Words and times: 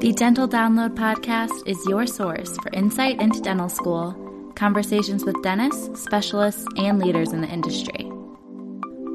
The 0.00 0.12
Dental 0.12 0.48
Download 0.48 0.94
podcast 0.94 1.66
is 1.66 1.84
your 1.86 2.06
source 2.06 2.56
for 2.58 2.70
insight 2.72 3.20
into 3.20 3.40
dental 3.40 3.68
school, 3.68 4.14
conversations 4.54 5.24
with 5.24 5.42
dentists, 5.42 6.00
specialists, 6.00 6.64
and 6.76 7.00
leaders 7.00 7.32
in 7.32 7.40
the 7.40 7.48
industry. 7.48 8.08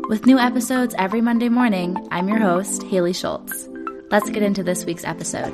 With 0.09 0.25
new 0.25 0.37
episodes 0.37 0.93
every 0.97 1.21
Monday 1.21 1.47
morning, 1.47 2.05
I'm 2.11 2.27
your 2.27 2.39
host, 2.39 2.83
Haley 2.83 3.13
Schultz. 3.13 3.69
Let's 4.11 4.29
get 4.29 4.43
into 4.43 4.61
this 4.61 4.83
week's 4.83 5.05
episode. 5.05 5.53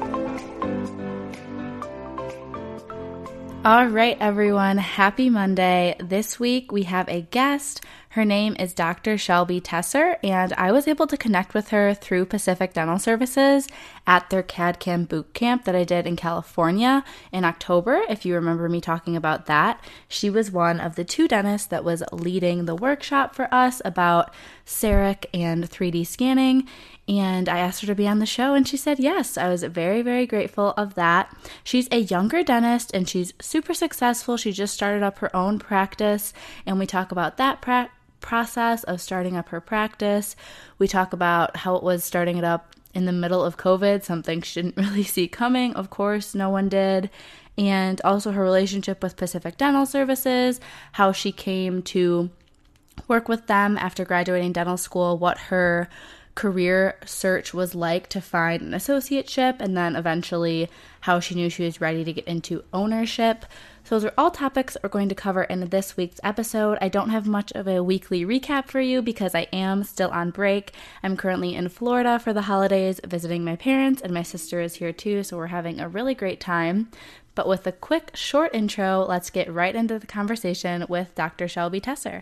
All 3.65 3.85
right, 3.85 4.17
everyone. 4.19 4.77
Happy 4.77 5.29
Monday. 5.29 5.95
This 5.99 6.39
week 6.39 6.71
we 6.71 6.83
have 6.83 7.07
a 7.07 7.21
guest. 7.21 7.83
Her 8.11 8.25
name 8.25 8.55
is 8.57 8.73
Dr. 8.73 9.17
Shelby 9.17 9.61
Tesar, 9.61 10.15
and 10.23 10.53
I 10.53 10.71
was 10.71 10.87
able 10.87 11.05
to 11.07 11.17
connect 11.17 11.53
with 11.53 11.67
her 11.69 11.93
through 11.93 12.25
Pacific 12.25 12.73
Dental 12.73 12.97
Services 12.97 13.67
at 14.09 14.31
their 14.31 14.41
CAD 14.41 14.79
CAM 14.79 15.05
boot 15.05 15.35
camp 15.35 15.65
that 15.65 15.75
I 15.75 15.83
did 15.83 16.07
in 16.07 16.15
California 16.15 17.05
in 17.31 17.45
October. 17.45 18.01
If 18.09 18.25
you 18.25 18.33
remember 18.33 18.67
me 18.67 18.81
talking 18.81 19.15
about 19.15 19.45
that, 19.45 19.79
she 20.07 20.31
was 20.31 20.49
one 20.49 20.79
of 20.79 20.95
the 20.95 21.05
two 21.05 21.27
dentists 21.27 21.67
that 21.67 21.83
was 21.83 22.01
leading 22.11 22.65
the 22.65 22.73
workshop 22.73 23.35
for 23.35 23.47
us 23.53 23.83
about 23.85 24.33
CEREC 24.65 25.25
and 25.31 25.69
3D 25.69 26.07
scanning. 26.07 26.67
And 27.07 27.47
I 27.47 27.59
asked 27.59 27.81
her 27.81 27.87
to 27.87 27.93
be 27.93 28.07
on 28.07 28.17
the 28.17 28.25
show, 28.25 28.55
and 28.55 28.67
she 28.67 28.77
said 28.77 28.99
yes. 28.99 29.37
I 29.37 29.47
was 29.47 29.61
very, 29.61 30.01
very 30.01 30.25
grateful 30.25 30.73
of 30.75 30.95
that. 30.95 31.31
She's 31.63 31.87
a 31.91 31.99
younger 31.99 32.43
dentist 32.43 32.89
and 32.95 33.07
she's 33.07 33.33
super 33.39 33.75
successful. 33.75 34.37
She 34.37 34.51
just 34.51 34.73
started 34.73 35.03
up 35.03 35.19
her 35.19 35.35
own 35.35 35.59
practice, 35.59 36.33
and 36.65 36.79
we 36.79 36.87
talk 36.87 37.11
about 37.11 37.37
that 37.37 37.61
pra- 37.61 37.91
process 38.21 38.83
of 38.85 39.01
starting 39.01 39.37
up 39.37 39.49
her 39.49 39.61
practice. 39.61 40.35
We 40.79 40.87
talk 40.87 41.13
about 41.13 41.57
how 41.57 41.75
it 41.75 41.83
was 41.83 42.03
starting 42.03 42.37
it 42.37 42.43
up 42.43 42.75
in 42.93 43.05
the 43.05 43.11
middle 43.11 43.43
of 43.43 43.57
COVID, 43.57 44.03
something 44.03 44.41
she 44.41 44.61
didn't 44.61 44.77
really 44.83 45.03
see 45.03 45.27
coming. 45.27 45.75
Of 45.75 45.89
course, 45.89 46.33
no 46.35 46.49
one 46.49 46.69
did. 46.69 47.09
And 47.57 47.99
also 48.03 48.31
her 48.31 48.41
relationship 48.41 49.03
with 49.03 49.17
Pacific 49.17 49.57
Dental 49.57 49.85
Services, 49.85 50.59
how 50.93 51.11
she 51.11 51.31
came 51.31 51.81
to 51.83 52.29
work 53.07 53.27
with 53.27 53.47
them 53.47 53.77
after 53.77 54.05
graduating 54.05 54.53
dental 54.53 54.77
school, 54.77 55.17
what 55.17 55.37
her 55.37 55.89
career 56.35 56.97
search 57.05 57.53
was 57.53 57.75
like 57.75 58.07
to 58.07 58.21
find 58.21 58.61
an 58.61 58.71
associateship, 58.71 59.59
and 59.59 59.75
then 59.75 59.95
eventually 59.95 60.69
how 61.01 61.19
she 61.19 61.35
knew 61.35 61.49
she 61.49 61.65
was 61.65 61.81
ready 61.81 62.03
to 62.03 62.13
get 62.13 62.25
into 62.25 62.63
ownership. 62.71 63.45
So, 63.89 63.95
those 63.95 64.05
are 64.05 64.13
all 64.19 64.29
topics 64.29 64.77
we're 64.83 64.89
going 64.89 65.09
to 65.09 65.15
cover 65.15 65.41
in 65.41 65.69
this 65.69 65.97
week's 65.97 66.19
episode. 66.23 66.77
I 66.79 66.89
don't 66.89 67.09
have 67.09 67.25
much 67.25 67.51
of 67.53 67.67
a 67.67 67.83
weekly 67.83 68.23
recap 68.23 68.67
for 68.67 68.79
you 68.79 69.01
because 69.01 69.33
I 69.33 69.47
am 69.51 69.83
still 69.83 70.11
on 70.11 70.29
break. 70.29 70.73
I'm 71.01 71.17
currently 71.17 71.55
in 71.55 71.69
Florida 71.69 72.19
for 72.19 72.31
the 72.31 72.43
holidays 72.43 73.01
visiting 73.03 73.43
my 73.43 73.55
parents, 73.55 74.03
and 74.03 74.13
my 74.13 74.21
sister 74.21 74.61
is 74.61 74.75
here 74.75 74.93
too, 74.93 75.23
so 75.23 75.37
we're 75.37 75.47
having 75.47 75.79
a 75.79 75.89
really 75.89 76.13
great 76.13 76.39
time. 76.39 76.91
But 77.33 77.47
with 77.47 77.65
a 77.65 77.71
quick, 77.71 78.11
short 78.13 78.53
intro, 78.53 79.03
let's 79.09 79.31
get 79.31 79.51
right 79.51 79.75
into 79.75 79.97
the 79.97 80.05
conversation 80.05 80.85
with 80.87 81.15
Dr. 81.15 81.47
Shelby 81.47 81.81
Tesar. 81.81 82.21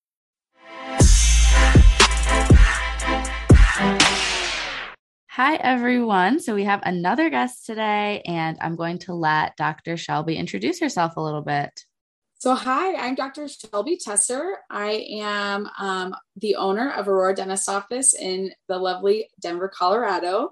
Hi, 5.35 5.55
everyone. 5.55 6.41
So, 6.41 6.53
we 6.53 6.65
have 6.65 6.81
another 6.83 7.29
guest 7.29 7.65
today, 7.65 8.21
and 8.25 8.57
I'm 8.59 8.75
going 8.75 8.97
to 8.97 9.13
let 9.13 9.55
Dr. 9.55 9.95
Shelby 9.95 10.35
introduce 10.35 10.81
herself 10.81 11.15
a 11.15 11.21
little 11.21 11.41
bit. 11.41 11.85
So, 12.39 12.53
hi, 12.53 12.95
I'm 12.95 13.15
Dr. 13.15 13.47
Shelby 13.47 13.97
Tesar. 13.97 14.55
I 14.69 15.07
am 15.21 15.69
um, 15.79 16.15
the 16.35 16.57
owner 16.57 16.91
of 16.91 17.07
Aurora 17.07 17.33
Dentist 17.33 17.69
Office 17.69 18.13
in 18.13 18.51
the 18.67 18.77
lovely 18.77 19.29
Denver, 19.39 19.71
Colorado. 19.73 20.51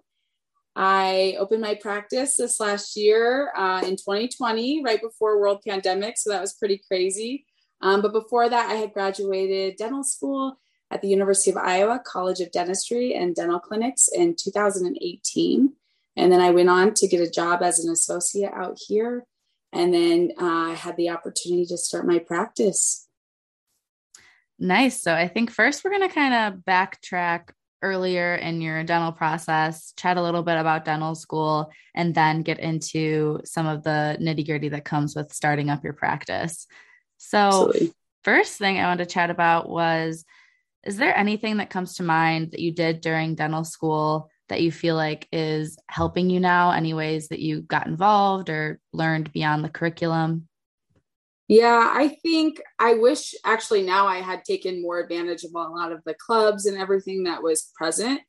I 0.78 1.36
opened 1.40 1.62
my 1.62 1.76
practice 1.76 2.38
this 2.38 2.62
last 2.62 2.96
year 2.96 3.52
uh, 3.58 3.82
in 3.84 3.98
2020, 3.98 4.82
right 4.82 5.02
before 5.02 5.42
world 5.42 5.60
pandemic. 5.68 6.18
So, 6.18 6.30
that 6.30 6.40
was 6.40 6.54
pretty 6.54 6.82
crazy. 6.88 7.46
Um, 7.82 8.02
but 8.02 8.14
before 8.14 8.48
that, 8.48 8.70
I 8.70 8.76
had 8.76 8.94
graduated 8.94 9.76
dental 9.76 10.06
school 10.06 10.58
at 10.92 11.02
the 11.02 11.08
University 11.08 11.52
of 11.52 11.58
Iowa 11.58 12.02
College 12.04 12.40
of 12.40 12.52
Dentistry 12.52 13.14
and 13.14 13.36
Dental 13.36 13.60
Clinics 13.60 14.08
in 14.08 14.36
2018. 14.36 15.74
And 16.16 16.32
then 16.32 16.42
I 16.42 16.50
went 16.52 16.70
on 16.70 16.94
to 16.96 17.08
get 17.08 17.22
a 17.22 17.30
job 17.30 17.62
as 17.62 17.84
an 17.84 17.92
associate 17.92 18.52
out 18.54 18.78
here. 18.88 19.26
And 19.72 19.94
then 19.94 20.32
uh, 20.40 20.72
I 20.72 20.74
had 20.74 20.98
the 20.98 21.10
opportunity 21.10 21.66
to 21.68 21.78
start 21.78 22.08
my 22.08 22.20
practice. 22.20 23.08
Nice. 24.58 25.02
So 25.02 25.14
I 25.14 25.28
think 25.28 25.52
first 25.52 25.84
we're 25.84 25.92
going 25.92 26.10
to 26.10 26.14
kind 26.14 26.34
of 26.34 26.62
backtrack 26.66 27.50
earlier 27.82 28.36
in 28.36 28.62
your 28.62 28.84
dental 28.84 29.12
process, 29.12 29.94
chat 29.96 30.18
a 30.18 30.22
little 30.22 30.44
bit 30.44 30.58
about 30.58 30.84
dental 30.84 31.16
school, 31.16 31.72
and 31.96 32.14
then 32.14 32.42
get 32.42 32.60
into 32.60 33.40
some 33.46 33.68
of 33.68 33.84
the 33.84 34.18
nitty 34.20 34.46
gritty 34.46 34.70
that 34.70 34.84
comes 34.84 35.16
with 35.16 35.32
starting 35.32 35.70
up 35.70 35.84
your 35.84 35.94
practice. 35.94 36.68
So, 37.18 37.38
Absolutely. 37.38 37.94
first 38.24 38.58
thing 38.58 38.80
I 38.80 38.88
wanted 38.88 39.08
to 39.08 39.14
chat 39.14 39.30
about 39.30 39.70
was 39.70 40.26
is 40.86 40.98
there 40.98 41.18
anything 41.18 41.58
that 41.58 41.70
comes 41.70 41.96
to 41.96 42.04
mind 42.04 42.52
that 42.52 42.62
you 42.62 42.72
did 42.72 43.02
during 43.02 43.36
dental 43.36 43.64
school 43.64 44.30
that 44.48 44.62
you 44.62 44.72
feel 44.72 44.96
like 44.96 45.28
is 45.32 45.78
helping 45.90 46.30
you 46.30 46.40
now? 46.40 46.72
Any 46.72 46.94
ways 46.94 47.28
that 47.30 47.40
you 47.40 47.62
got 47.62 47.88
involved 47.88 48.50
or 48.50 48.80
learned 48.94 49.32
beyond 49.34 49.64
the 49.64 49.70
curriculum? 49.70 50.48
Yeah, 51.48 51.92
I 51.94 52.10
think 52.22 52.62
I 52.78 52.94
wish 52.94 53.34
actually 53.44 53.82
now 53.82 54.08
I 54.08 54.18
had 54.18 54.46
taken 54.46 54.82
more 54.82 55.00
advantage 55.00 55.44
of 55.44 55.52
a 55.54 55.60
lot 55.60 55.92
of 55.92 56.04
the 56.06 56.14
clubs 56.14 56.66
and 56.66 56.78
everything 56.78 57.24
that 57.24 57.44
was 57.44 57.72
present. 57.76 58.22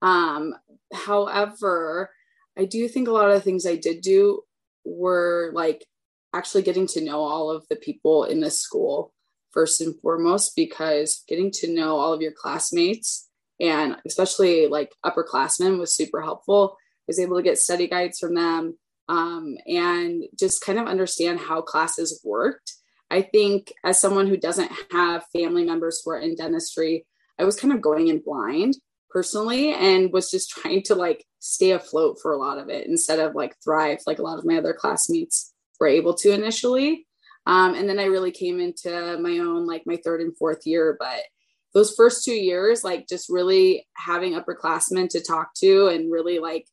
Um, 0.00 0.54
however, 0.92 2.10
I 2.56 2.64
do 2.64 2.88
think 2.88 3.08
a 3.08 3.12
lot 3.12 3.28
of 3.28 3.34
the 3.34 3.40
things 3.40 3.66
I 3.66 3.76
did 3.76 4.00
do 4.00 4.42
were 4.84 5.50
like 5.54 5.84
actually 6.32 6.62
getting 6.62 6.86
to 6.88 7.00
know 7.00 7.20
all 7.20 7.50
of 7.50 7.66
the 7.68 7.76
people 7.76 8.24
in 8.24 8.40
the 8.40 8.50
school 8.50 9.12
first 9.58 9.80
and 9.80 10.00
foremost 10.00 10.54
because 10.54 11.24
getting 11.26 11.50
to 11.50 11.74
know 11.74 11.96
all 11.96 12.12
of 12.12 12.20
your 12.20 12.30
classmates 12.30 13.28
and 13.58 13.96
especially 14.06 14.68
like 14.68 14.94
upperclassmen 15.04 15.80
was 15.80 15.96
super 15.96 16.22
helpful. 16.22 16.76
I 16.78 17.04
was 17.08 17.18
able 17.18 17.36
to 17.38 17.42
get 17.42 17.58
study 17.58 17.88
guides 17.88 18.20
from 18.20 18.36
them 18.36 18.78
um, 19.08 19.56
and 19.66 20.22
just 20.38 20.64
kind 20.64 20.78
of 20.78 20.86
understand 20.86 21.40
how 21.40 21.60
classes 21.60 22.20
worked. 22.24 22.72
I 23.10 23.22
think 23.22 23.72
as 23.82 24.00
someone 24.00 24.28
who 24.28 24.36
doesn't 24.36 24.70
have 24.92 25.26
family 25.36 25.64
members 25.64 26.02
who 26.04 26.12
are 26.12 26.20
in 26.20 26.36
dentistry, 26.36 27.04
I 27.36 27.42
was 27.42 27.58
kind 27.58 27.74
of 27.74 27.80
going 27.80 28.06
in 28.06 28.22
blind 28.24 28.74
personally 29.10 29.74
and 29.74 30.12
was 30.12 30.30
just 30.30 30.50
trying 30.56 30.84
to 30.84 30.94
like 30.94 31.24
stay 31.40 31.72
afloat 31.72 32.18
for 32.22 32.30
a 32.30 32.38
lot 32.38 32.58
of 32.58 32.68
it 32.68 32.86
instead 32.86 33.18
of 33.18 33.34
like 33.34 33.56
thrive 33.64 33.98
like 34.06 34.20
a 34.20 34.22
lot 34.22 34.38
of 34.38 34.44
my 34.44 34.56
other 34.56 34.72
classmates 34.72 35.52
were 35.80 35.88
able 35.88 36.14
to 36.14 36.30
initially. 36.30 37.07
Um, 37.48 37.74
and 37.74 37.88
then 37.88 37.98
I 37.98 38.04
really 38.04 38.30
came 38.30 38.60
into 38.60 39.18
my 39.20 39.38
own 39.38 39.66
like 39.66 39.84
my 39.86 39.96
third 40.04 40.20
and 40.20 40.36
fourth 40.36 40.66
year. 40.66 40.96
But 41.00 41.22
those 41.72 41.94
first 41.94 42.22
two 42.22 42.34
years, 42.34 42.84
like 42.84 43.08
just 43.08 43.30
really 43.30 43.86
having 43.96 44.34
upperclassmen 44.34 45.08
to 45.10 45.22
talk 45.22 45.54
to 45.54 45.86
and 45.88 46.12
really 46.12 46.40
like, 46.40 46.66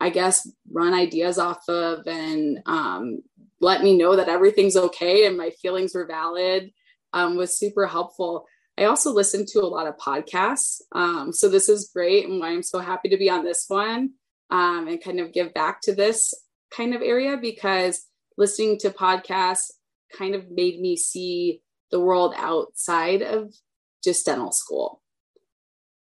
I 0.00 0.10
guess, 0.10 0.50
run 0.70 0.94
ideas 0.94 1.38
off 1.38 1.68
of 1.68 2.08
and 2.08 2.58
um, 2.66 3.20
let 3.60 3.82
me 3.82 3.96
know 3.96 4.16
that 4.16 4.28
everything's 4.28 4.76
okay 4.76 5.26
and 5.26 5.36
my 5.36 5.50
feelings 5.62 5.94
were 5.94 6.06
valid 6.06 6.72
um, 7.12 7.36
was 7.36 7.56
super 7.56 7.86
helpful. 7.86 8.46
I 8.76 8.84
also 8.84 9.12
listened 9.12 9.46
to 9.48 9.60
a 9.60 9.68
lot 9.68 9.86
of 9.86 9.96
podcasts. 9.96 10.80
Um, 10.90 11.32
so 11.32 11.48
this 11.48 11.68
is 11.68 11.90
great 11.94 12.26
and 12.26 12.40
why 12.40 12.48
I'm 12.48 12.64
so 12.64 12.80
happy 12.80 13.10
to 13.10 13.16
be 13.16 13.30
on 13.30 13.44
this 13.44 13.66
one 13.68 14.14
um, 14.50 14.88
and 14.88 15.02
kind 15.02 15.20
of 15.20 15.32
give 15.32 15.54
back 15.54 15.82
to 15.82 15.94
this 15.94 16.34
kind 16.74 16.94
of 16.94 17.02
area 17.02 17.36
because 17.36 18.04
listening 18.36 18.78
to 18.80 18.90
podcasts 18.90 19.70
kind 20.16 20.34
of 20.34 20.50
made 20.50 20.80
me 20.80 20.96
see 20.96 21.62
the 21.90 22.00
world 22.00 22.34
outside 22.36 23.22
of 23.22 23.54
just 24.02 24.26
dental 24.26 24.52
school. 24.52 25.00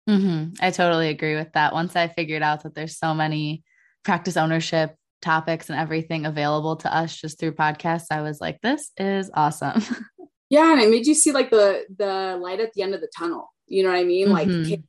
Mm-hmm. 0.08 0.54
I 0.60 0.70
totally 0.70 1.08
agree 1.08 1.36
with 1.36 1.52
that. 1.52 1.72
Once 1.72 1.94
I 1.94 2.08
figured 2.08 2.42
out 2.42 2.62
that 2.62 2.74
there's 2.74 2.98
so 2.98 3.14
many 3.14 3.62
practice 4.04 4.36
ownership 4.36 4.96
topics 5.22 5.68
and 5.68 5.78
everything 5.78 6.26
available 6.26 6.76
to 6.76 6.94
us 6.94 7.14
just 7.14 7.38
through 7.38 7.52
podcasts, 7.52 8.06
I 8.10 8.22
was 8.22 8.40
like, 8.40 8.60
this 8.62 8.90
is 8.96 9.30
awesome. 9.34 9.82
Yeah, 10.50 10.72
and 10.72 10.80
it 10.80 10.90
made 10.90 11.06
you 11.06 11.14
see 11.14 11.30
like 11.30 11.50
the 11.50 11.84
the 11.96 12.36
light 12.40 12.58
at 12.60 12.72
the 12.72 12.82
end 12.82 12.92
of 12.92 13.00
the 13.00 13.10
tunnel. 13.16 13.54
You 13.68 13.84
know 13.84 13.90
what 13.90 14.00
I 14.00 14.04
mean? 14.04 14.28
Mm-hmm. 14.28 14.68
Like 14.68 14.80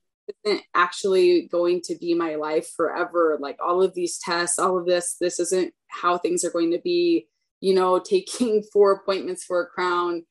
isn't 0.46 0.64
actually 0.74 1.48
going 1.52 1.82
to 1.86 1.96
be 1.96 2.14
my 2.14 2.36
life 2.36 2.70
forever. 2.76 3.38
Like 3.40 3.58
all 3.64 3.82
of 3.84 3.94
these 3.94 4.18
tests, 4.18 4.60
all 4.60 4.78
of 4.78 4.86
this, 4.86 5.18
this 5.20 5.40
isn't 5.40 5.74
how 5.88 6.18
things 6.18 6.44
are 6.44 6.52
going 6.52 6.72
to 6.72 6.80
be. 6.80 7.28
You 7.62 7.74
know, 7.74 8.00
taking 8.00 8.64
four 8.74 8.92
appointments 8.92 9.44
for 9.44 9.62
a 9.62 9.68
crown, 9.68 10.26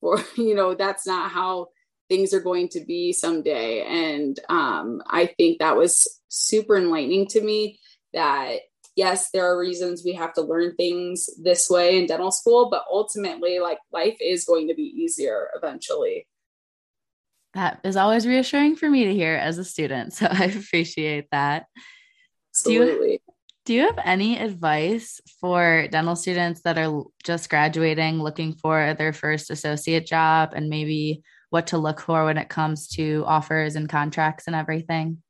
or 0.00 0.22
you 0.36 0.54
know, 0.54 0.74
that's 0.74 1.06
not 1.06 1.30
how 1.30 1.68
things 2.08 2.32
are 2.34 2.40
going 2.40 2.68
to 2.68 2.84
be 2.84 3.12
someday. 3.12 3.82
And 3.82 4.38
um, 4.48 5.02
I 5.08 5.26
think 5.26 5.58
that 5.58 5.76
was 5.76 6.20
super 6.28 6.76
enlightening 6.76 7.26
to 7.28 7.40
me 7.40 7.80
that 8.12 8.58
yes, 8.96 9.30
there 9.30 9.44
are 9.44 9.58
reasons 9.58 10.02
we 10.04 10.12
have 10.12 10.32
to 10.34 10.42
learn 10.42 10.74
things 10.76 11.28
this 11.42 11.68
way 11.68 11.98
in 11.98 12.06
dental 12.06 12.30
school, 12.30 12.70
but 12.70 12.84
ultimately, 12.90 13.58
like 13.58 13.78
life 13.92 14.16
is 14.20 14.44
going 14.44 14.68
to 14.68 14.74
be 14.74 14.82
easier 14.82 15.48
eventually. 15.56 16.26
That 17.54 17.80
is 17.84 17.96
always 17.96 18.26
reassuring 18.26 18.76
for 18.76 18.90
me 18.90 19.04
to 19.04 19.14
hear 19.14 19.34
as 19.34 19.58
a 19.58 19.64
student. 19.64 20.12
So 20.24 20.26
I 20.26 20.44
appreciate 20.44 21.26
that. 21.30 21.66
Absolutely. 22.54 23.06
Do 23.06 23.12
you, 23.12 23.33
do 23.64 23.72
you 23.72 23.82
have 23.82 23.98
any 24.04 24.38
advice 24.38 25.20
for 25.40 25.88
dental 25.90 26.16
students 26.16 26.60
that 26.62 26.76
are 26.76 27.04
just 27.22 27.48
graduating, 27.48 28.22
looking 28.22 28.54
for 28.54 28.94
their 28.94 29.12
first 29.12 29.50
associate 29.50 30.06
job, 30.06 30.52
and 30.54 30.68
maybe 30.68 31.22
what 31.50 31.68
to 31.68 31.78
look 31.78 32.00
for 32.00 32.24
when 32.26 32.36
it 32.36 32.48
comes 32.48 32.88
to 32.88 33.24
offers 33.26 33.76
and 33.76 33.88
contracts 33.88 34.46
and 34.46 34.54
everything? 34.54 35.22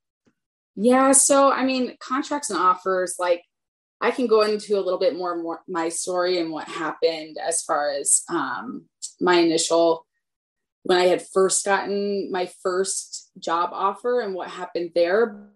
Yeah. 0.75 1.13
So, 1.13 1.53
I 1.53 1.65
mean, 1.65 1.97
contracts 2.01 2.51
and 2.51 2.59
offers, 2.59 3.17
like 3.19 3.45
I 4.01 4.11
can 4.11 4.27
go 4.27 4.43
into 4.43 4.77
a 4.77 4.83
little 4.83 4.99
bit 4.99 5.17
more, 5.17 5.37
more 5.37 5.63
my 5.69 5.89
story 5.89 6.39
and 6.39 6.51
what 6.51 6.67
happened 6.67 7.37
as 7.39 7.63
far 7.63 7.93
as 7.93 8.23
um, 8.29 8.87
my 9.21 9.37
initial 9.37 10.07
when 10.85 10.99
I 10.99 11.05
had 11.05 11.27
first 11.33 11.65
gotten 11.65 12.31
my 12.31 12.51
first 12.63 13.31
job 13.39 13.71
offer 13.73 14.21
and 14.21 14.35
what 14.35 14.51
happened 14.51 14.91
there, 14.95 15.49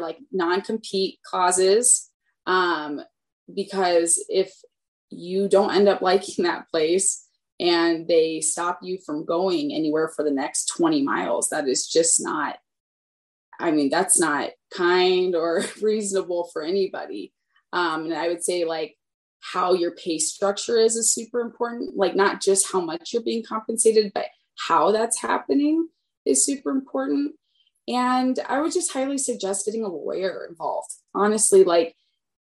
like 0.00 0.18
non 0.32 0.60
compete 0.62 1.18
clauses. 1.24 2.10
Um, 2.46 3.00
because 3.52 4.24
if 4.28 4.52
you 5.10 5.48
don't 5.48 5.74
end 5.74 5.88
up 5.88 6.02
liking 6.02 6.44
that 6.44 6.68
place 6.70 7.26
and 7.58 8.08
they 8.08 8.40
stop 8.40 8.80
you 8.82 8.98
from 9.04 9.24
going 9.24 9.72
anywhere 9.72 10.08
for 10.14 10.24
the 10.24 10.30
next 10.30 10.66
20 10.76 11.02
miles, 11.02 11.50
that 11.50 11.68
is 11.68 11.86
just 11.86 12.22
not, 12.22 12.58
I 13.58 13.70
mean, 13.70 13.90
that's 13.90 14.18
not 14.18 14.50
kind 14.74 15.34
or 15.34 15.64
reasonable 15.82 16.48
for 16.52 16.62
anybody. 16.62 17.32
Um, 17.72 18.06
and 18.06 18.14
I 18.14 18.28
would 18.28 18.42
say, 18.42 18.64
like, 18.64 18.96
how 19.40 19.72
your 19.72 19.92
pay 19.92 20.18
structure 20.18 20.76
is 20.78 20.96
is 20.96 21.12
super 21.12 21.40
important. 21.40 21.96
Like 21.96 22.14
not 22.14 22.40
just 22.40 22.70
how 22.70 22.80
much 22.80 23.12
you're 23.12 23.22
being 23.22 23.42
compensated, 23.42 24.12
but 24.14 24.26
how 24.68 24.92
that's 24.92 25.20
happening 25.20 25.88
is 26.26 26.44
super 26.44 26.70
important. 26.70 27.34
And 27.90 28.38
I 28.48 28.60
would 28.60 28.72
just 28.72 28.92
highly 28.92 29.18
suggest 29.18 29.66
getting 29.66 29.84
a 29.84 29.88
lawyer 29.88 30.46
involved. 30.48 30.92
Honestly, 31.12 31.64
like 31.64 31.96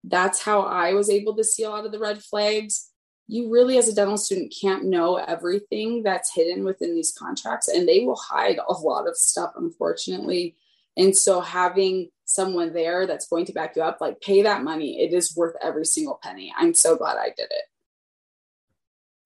that's 0.04 0.42
how 0.42 0.60
I 0.60 0.92
was 0.92 1.08
able 1.08 1.34
to 1.36 1.44
see 1.44 1.62
a 1.62 1.70
lot 1.70 1.86
of 1.86 1.92
the 1.92 1.98
red 1.98 2.22
flags. 2.22 2.90
You 3.28 3.50
really, 3.50 3.78
as 3.78 3.88
a 3.88 3.94
dental 3.94 4.18
student, 4.18 4.54
can't 4.58 4.84
know 4.84 5.16
everything 5.16 6.02
that's 6.02 6.34
hidden 6.34 6.64
within 6.64 6.94
these 6.94 7.12
contracts, 7.12 7.68
and 7.68 7.88
they 7.88 8.00
will 8.00 8.16
hide 8.16 8.58
a 8.58 8.72
lot 8.72 9.06
of 9.06 9.16
stuff, 9.16 9.52
unfortunately. 9.56 10.56
And 10.96 11.16
so 11.16 11.40
having 11.40 12.08
someone 12.24 12.72
there 12.72 13.06
that's 13.06 13.28
going 13.28 13.46
to 13.46 13.52
back 13.52 13.76
you 13.76 13.82
up, 13.82 13.98
like 14.00 14.20
pay 14.20 14.42
that 14.42 14.62
money. 14.62 15.00
It 15.00 15.14
is 15.14 15.36
worth 15.36 15.56
every 15.62 15.86
single 15.86 16.18
penny. 16.22 16.52
I'm 16.56 16.74
so 16.74 16.96
glad 16.96 17.16
I 17.16 17.28
did 17.36 17.48
it. 17.50 17.64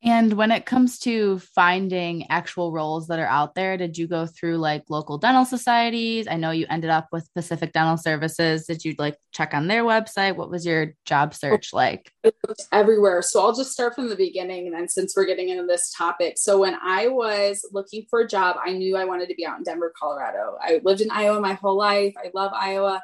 And 0.05 0.33
when 0.33 0.51
it 0.51 0.67
comes 0.67 0.99
to 1.01 1.39
finding 1.39 2.29
actual 2.29 2.73
roles 2.73 3.07
that 3.07 3.21
are 3.21 3.27
out 3.27 3.55
there, 3.55 3.77
did 3.77 3.97
you 3.97 4.09
go 4.09 4.27
through 4.27 4.57
like 4.57 4.83
local 4.89 5.17
dental 5.17 5.45
societies? 5.45 6.27
I 6.29 6.37
know 6.37 6.51
you 6.51 6.67
ended 6.69 6.91
up 6.91 7.07
with 7.13 7.33
Pacific 7.35 7.73
Dental 7.73 7.97
Services. 7.97 8.67
Did 8.67 8.85
you 8.85 8.97
like 8.99 9.17
check 9.31 9.55
on 9.55 9.69
their 9.69 9.85
website? 9.85 10.35
What 10.35 10.51
was 10.51 10.67
your 10.67 10.95
job 11.05 11.35
search 11.35 11.73
like? 11.73 12.11
Everywhere. 12.73 13.23
So 13.23 13.43
I'll 13.43 13.55
just 13.55 13.71
start 13.71 13.95
from 13.95 14.09
the 14.09 14.17
beginning. 14.17 14.67
And 14.67 14.75
then 14.75 14.89
since 14.89 15.15
we're 15.17 15.25
getting 15.25 15.51
into 15.51 15.67
this 15.67 15.93
topic. 15.97 16.35
So 16.37 16.59
when 16.59 16.77
I 16.83 17.07
was 17.07 17.65
looking 17.73 18.05
for 18.11 18.23
a 18.23 18.29
job, 18.29 18.57
I 18.65 18.73
knew 18.73 18.97
I 18.97 19.05
wanted 19.05 19.29
to 19.29 19.37
be 19.37 19.47
out 19.47 19.59
in 19.59 19.63
Denver, 19.63 19.93
Colorado. 19.97 20.57
I 20.61 20.81
lived 20.83 21.01
in 21.01 21.13
Iowa 21.13 21.41
my 21.41 21.55
whole 21.55 21.77
life. 21.77 22.15
I 22.19 22.31
love 22.35 22.51
Iowa. 22.53 23.01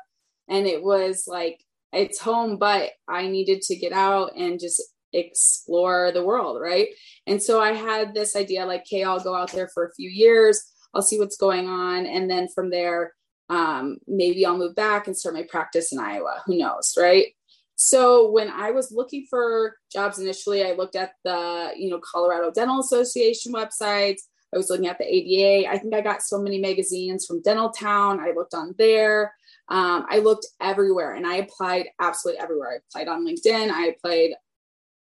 And 0.48 0.66
it 0.66 0.82
was 0.82 1.24
like, 1.28 1.62
it's 1.92 2.18
home, 2.18 2.56
but 2.56 2.90
I 3.06 3.28
needed 3.28 3.62
to 3.62 3.76
get 3.76 3.92
out 3.92 4.32
and 4.36 4.58
just 4.58 4.82
explore 5.12 6.12
the 6.12 6.25
world, 6.25 6.60
right? 6.60 6.88
And 7.26 7.43
so 7.43 7.60
I 7.60 7.72
had 7.72 8.14
this 8.14 8.37
idea 8.37 8.66
like, 8.66 8.82
okay, 8.82 9.05
I'll 9.05 9.20
go 9.20 9.34
out 9.34 9.52
there 9.52 9.69
for 9.69 9.87
a 9.87 9.94
few 9.94 10.08
years, 10.08 10.62
I'll 10.94 11.02
see 11.02 11.19
what's 11.19 11.37
going 11.37 11.69
on. 11.69 12.06
And 12.06 12.31
then 12.31 12.49
from 12.49 12.70
there, 12.70 13.14
um, 13.50 13.99
maybe 14.06 14.44
I'll 14.44 14.58
move 14.58 14.75
back 14.75 15.06
and 15.06 15.16
start 15.16 15.34
my 15.34 15.44
practice 15.49 15.93
in 15.93 15.99
Iowa. 15.99 16.43
Who 16.46 16.58
knows, 16.58 16.94
right? 16.99 17.26
So 17.76 18.31
when 18.31 18.50
I 18.50 18.72
was 18.72 18.90
looking 18.90 19.26
for 19.31 19.76
jobs 19.93 20.19
initially, 20.19 20.64
I 20.64 20.72
looked 20.72 20.96
at 20.96 21.12
the, 21.25 21.70
you 21.76 21.88
know, 21.90 22.00
Colorado 22.00 22.50
Dental 22.50 22.81
Association 22.81 23.52
websites. 23.52 24.22
I 24.52 24.56
was 24.56 24.69
looking 24.69 24.88
at 24.88 24.99
the 24.99 25.04
ADA. 25.04 25.70
I 25.70 25.78
think 25.78 25.94
I 25.94 26.00
got 26.00 26.22
so 26.22 26.40
many 26.40 26.58
magazines 26.58 27.26
from 27.26 27.43
Dental 27.43 27.70
Town. 27.70 28.19
I 28.19 28.32
looked 28.34 28.54
on 28.54 28.75
there. 28.78 29.32
Um, 29.69 30.06
I 30.08 30.19
looked 30.19 30.46
everywhere 30.61 31.14
and 31.14 31.26
I 31.26 31.37
applied 31.37 31.87
absolutely 32.00 32.40
everywhere. 32.40 32.72
I 32.72 33.00
applied 33.00 33.12
on 33.12 33.26
LinkedIn. 33.26 33.70
I 33.70 33.88
applied 33.88 34.31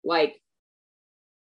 like 0.04 0.42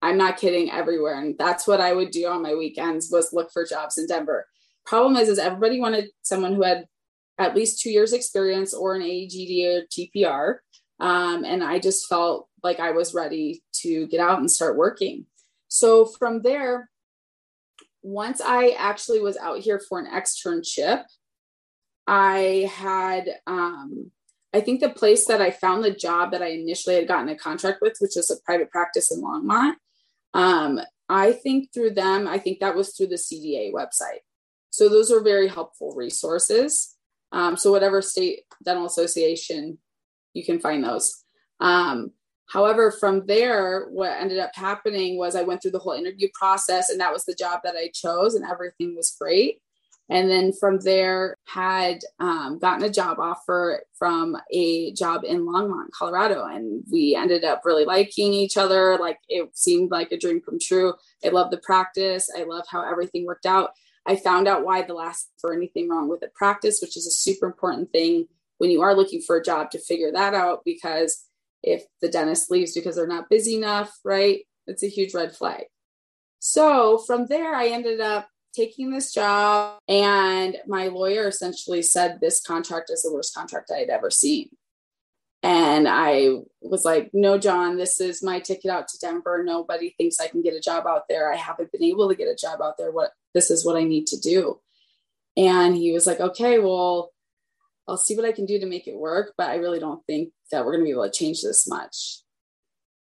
I'm 0.02 0.18
not 0.18 0.36
kidding 0.36 0.70
everywhere. 0.70 1.20
And 1.20 1.36
that's 1.38 1.66
what 1.66 1.80
I 1.80 1.92
would 1.92 2.10
do 2.10 2.26
on 2.28 2.42
my 2.42 2.54
weekends 2.54 3.10
was 3.10 3.32
look 3.32 3.50
for 3.52 3.66
jobs 3.66 3.98
in 3.98 4.06
Denver. 4.06 4.46
Problem 4.84 5.16
is, 5.16 5.28
is 5.28 5.38
everybody 5.38 5.80
wanted 5.80 6.10
someone 6.22 6.54
who 6.54 6.62
had 6.62 6.86
at 7.38 7.54
least 7.54 7.80
two 7.80 7.90
years 7.90 8.12
experience 8.12 8.72
or 8.72 8.94
an 8.94 9.02
AGD 9.02 9.66
or 9.66 9.86
GPR. 9.90 10.56
Um, 11.00 11.44
and 11.44 11.62
I 11.62 11.78
just 11.78 12.08
felt 12.08 12.48
like 12.62 12.80
I 12.80 12.92
was 12.92 13.14
ready 13.14 13.62
to 13.80 14.06
get 14.06 14.20
out 14.20 14.38
and 14.38 14.50
start 14.50 14.76
working. 14.76 15.26
So 15.68 16.06
from 16.06 16.42
there, 16.42 16.90
once 18.02 18.40
I 18.40 18.70
actually 18.78 19.20
was 19.20 19.36
out 19.36 19.58
here 19.58 19.80
for 19.80 19.98
an 19.98 20.06
externship, 20.06 21.02
I 22.06 22.70
had 22.72 23.28
um, 23.46 24.10
I 24.56 24.62
think 24.62 24.80
the 24.80 24.88
place 24.88 25.26
that 25.26 25.42
I 25.42 25.50
found 25.50 25.84
the 25.84 25.90
job 25.90 26.32
that 26.32 26.40
I 26.40 26.46
initially 26.46 26.94
had 26.94 27.06
gotten 27.06 27.28
a 27.28 27.36
contract 27.36 27.82
with, 27.82 27.98
which 28.00 28.16
is 28.16 28.30
a 28.30 28.40
private 28.46 28.70
practice 28.70 29.12
in 29.12 29.22
Longmont, 29.22 29.74
um, 30.32 30.80
I 31.10 31.32
think 31.32 31.74
through 31.74 31.90
them, 31.90 32.26
I 32.26 32.38
think 32.38 32.60
that 32.60 32.74
was 32.74 32.96
through 32.96 33.08
the 33.08 33.16
CDA 33.16 33.70
website. 33.70 34.20
So 34.70 34.88
those 34.88 35.12
are 35.12 35.20
very 35.22 35.48
helpful 35.48 35.94
resources. 35.94 36.96
Um, 37.32 37.58
so 37.58 37.70
whatever 37.70 38.00
state 38.00 38.44
dental 38.64 38.86
association, 38.86 39.76
you 40.32 40.42
can 40.42 40.58
find 40.58 40.82
those. 40.82 41.22
Um, 41.60 42.12
however, 42.50 42.90
from 42.90 43.26
there, 43.26 43.88
what 43.90 44.12
ended 44.18 44.38
up 44.38 44.52
happening 44.54 45.18
was 45.18 45.36
I 45.36 45.42
went 45.42 45.60
through 45.60 45.72
the 45.72 45.80
whole 45.80 45.92
interview 45.92 46.28
process, 46.32 46.88
and 46.88 46.98
that 47.00 47.12
was 47.12 47.26
the 47.26 47.34
job 47.34 47.60
that 47.64 47.76
I 47.76 47.90
chose, 47.92 48.34
and 48.34 48.50
everything 48.50 48.96
was 48.96 49.14
great 49.20 49.60
and 50.08 50.30
then 50.30 50.52
from 50.52 50.78
there 50.78 51.36
had 51.46 51.98
um, 52.20 52.58
gotten 52.58 52.84
a 52.84 52.90
job 52.90 53.18
offer 53.18 53.82
from 53.98 54.36
a 54.52 54.92
job 54.92 55.24
in 55.24 55.46
longmont 55.46 55.90
colorado. 55.92 56.44
And 56.44 56.84
we 56.90 57.16
ended 57.16 57.44
up 57.44 57.62
really 57.64 57.84
liking 57.84 58.32
each 58.32 58.56
other. 58.56 58.98
Like 58.98 59.18
it 59.28 59.56
seemed 59.56 59.90
like 59.90 60.12
a 60.12 60.18
dream 60.18 60.40
come 60.40 60.58
true. 60.60 60.94
I 61.24 61.28
love 61.30 61.50
the 61.50 61.58
practice. 61.58 62.30
I 62.36 62.44
love 62.44 62.66
how 62.68 62.88
everything 62.88 63.26
worked 63.26 63.46
out. 63.46 63.70
I 64.06 64.14
found 64.14 64.46
out 64.46 64.64
why 64.64 64.82
the 64.82 64.94
last 64.94 65.30
for 65.40 65.52
anything 65.52 65.88
wrong 65.88 66.08
with 66.08 66.20
the 66.20 66.28
practice 66.28 66.78
which 66.80 66.96
is 66.96 67.08
a 67.08 67.10
super 67.10 67.46
important 67.46 67.90
thing 67.90 68.28
when 68.58 68.70
you 68.70 68.80
are 68.82 68.94
looking 68.94 69.20
for 69.20 69.36
a 69.36 69.42
job 69.42 69.72
to 69.72 69.80
figure 69.80 70.12
that 70.12 70.32
out 70.32 70.62
because 70.64 71.24
if 71.64 71.82
the 72.00 72.08
dentist 72.08 72.48
leaves 72.48 72.72
because 72.72 72.94
they're 72.94 73.08
not 73.08 73.28
busy 73.28 73.56
enough 73.56 73.98
right 74.04 74.42
it's 74.68 74.84
a 74.84 74.88
huge 74.88 75.12
red 75.12 75.34
flag. 75.34 75.64
So 76.38 76.98
from 76.98 77.26
there 77.26 77.52
i 77.52 77.66
ended 77.66 78.00
up 78.00 78.28
taking 78.56 78.90
this 78.90 79.12
job. 79.12 79.78
And 79.88 80.56
my 80.66 80.88
lawyer 80.88 81.28
essentially 81.28 81.82
said 81.82 82.18
this 82.20 82.40
contract 82.40 82.90
is 82.90 83.02
the 83.02 83.12
worst 83.12 83.34
contract 83.34 83.70
I 83.74 83.80
had 83.80 83.90
ever 83.90 84.10
seen. 84.10 84.48
And 85.42 85.86
I 85.86 86.38
was 86.60 86.84
like, 86.84 87.10
no, 87.12 87.38
John, 87.38 87.76
this 87.76 88.00
is 88.00 88.22
my 88.22 88.40
ticket 88.40 88.70
out 88.70 88.88
to 88.88 88.98
Denver. 88.98 89.44
Nobody 89.44 89.94
thinks 89.96 90.18
I 90.18 90.28
can 90.28 90.42
get 90.42 90.54
a 90.54 90.60
job 90.60 90.86
out 90.86 91.02
there. 91.08 91.32
I 91.32 91.36
haven't 91.36 91.70
been 91.70 91.84
able 91.84 92.08
to 92.08 92.16
get 92.16 92.28
a 92.28 92.34
job 92.34 92.60
out 92.60 92.78
there. 92.78 92.90
What 92.90 93.12
this 93.34 93.50
is 93.50 93.64
what 93.64 93.76
I 93.76 93.84
need 93.84 94.06
to 94.08 94.18
do. 94.18 94.60
And 95.36 95.76
he 95.76 95.92
was 95.92 96.06
like, 96.06 96.20
okay, 96.20 96.58
well, 96.58 97.12
I'll 97.86 97.98
see 97.98 98.16
what 98.16 98.24
I 98.24 98.32
can 98.32 98.46
do 98.46 98.58
to 98.58 98.66
make 98.66 98.88
it 98.88 98.96
work, 98.96 99.34
but 99.36 99.50
I 99.50 99.56
really 99.56 99.78
don't 99.78 100.04
think 100.06 100.30
that 100.50 100.64
we're 100.64 100.72
going 100.72 100.84
to 100.84 100.88
be 100.88 100.92
able 100.92 101.04
to 101.04 101.10
change 101.10 101.42
this 101.42 101.68
much. 101.68 102.22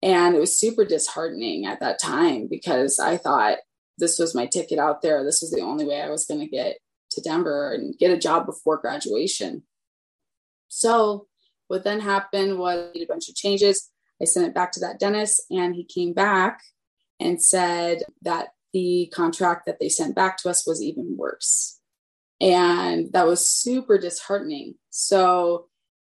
And 0.02 0.34
it 0.34 0.40
was 0.40 0.58
super 0.58 0.84
disheartening 0.84 1.66
at 1.66 1.80
that 1.80 2.00
time 2.00 2.48
because 2.50 2.98
I 2.98 3.16
thought, 3.16 3.58
this 3.98 4.18
was 4.18 4.34
my 4.34 4.46
ticket 4.46 4.78
out 4.78 5.02
there. 5.02 5.24
This 5.24 5.40
was 5.40 5.50
the 5.50 5.60
only 5.60 5.84
way 5.84 6.00
I 6.00 6.10
was 6.10 6.26
going 6.26 6.40
to 6.40 6.46
get 6.46 6.78
to 7.10 7.20
Denver 7.20 7.72
and 7.72 7.96
get 7.98 8.10
a 8.10 8.18
job 8.18 8.46
before 8.46 8.78
graduation. 8.78 9.62
So, 10.68 11.26
what 11.68 11.84
then 11.84 12.00
happened 12.00 12.58
was 12.58 12.90
a 12.94 13.06
bunch 13.06 13.28
of 13.28 13.34
changes. 13.34 13.90
I 14.20 14.26
sent 14.26 14.46
it 14.46 14.54
back 14.54 14.72
to 14.72 14.80
that 14.80 14.98
dentist, 14.98 15.42
and 15.50 15.74
he 15.74 15.84
came 15.84 16.12
back 16.12 16.60
and 17.20 17.42
said 17.42 18.02
that 18.22 18.48
the 18.72 19.10
contract 19.14 19.66
that 19.66 19.78
they 19.80 19.88
sent 19.88 20.14
back 20.14 20.36
to 20.38 20.50
us 20.50 20.66
was 20.66 20.82
even 20.82 21.16
worse. 21.16 21.80
And 22.40 23.12
that 23.12 23.26
was 23.26 23.48
super 23.48 23.98
disheartening. 23.98 24.74
So 24.90 25.68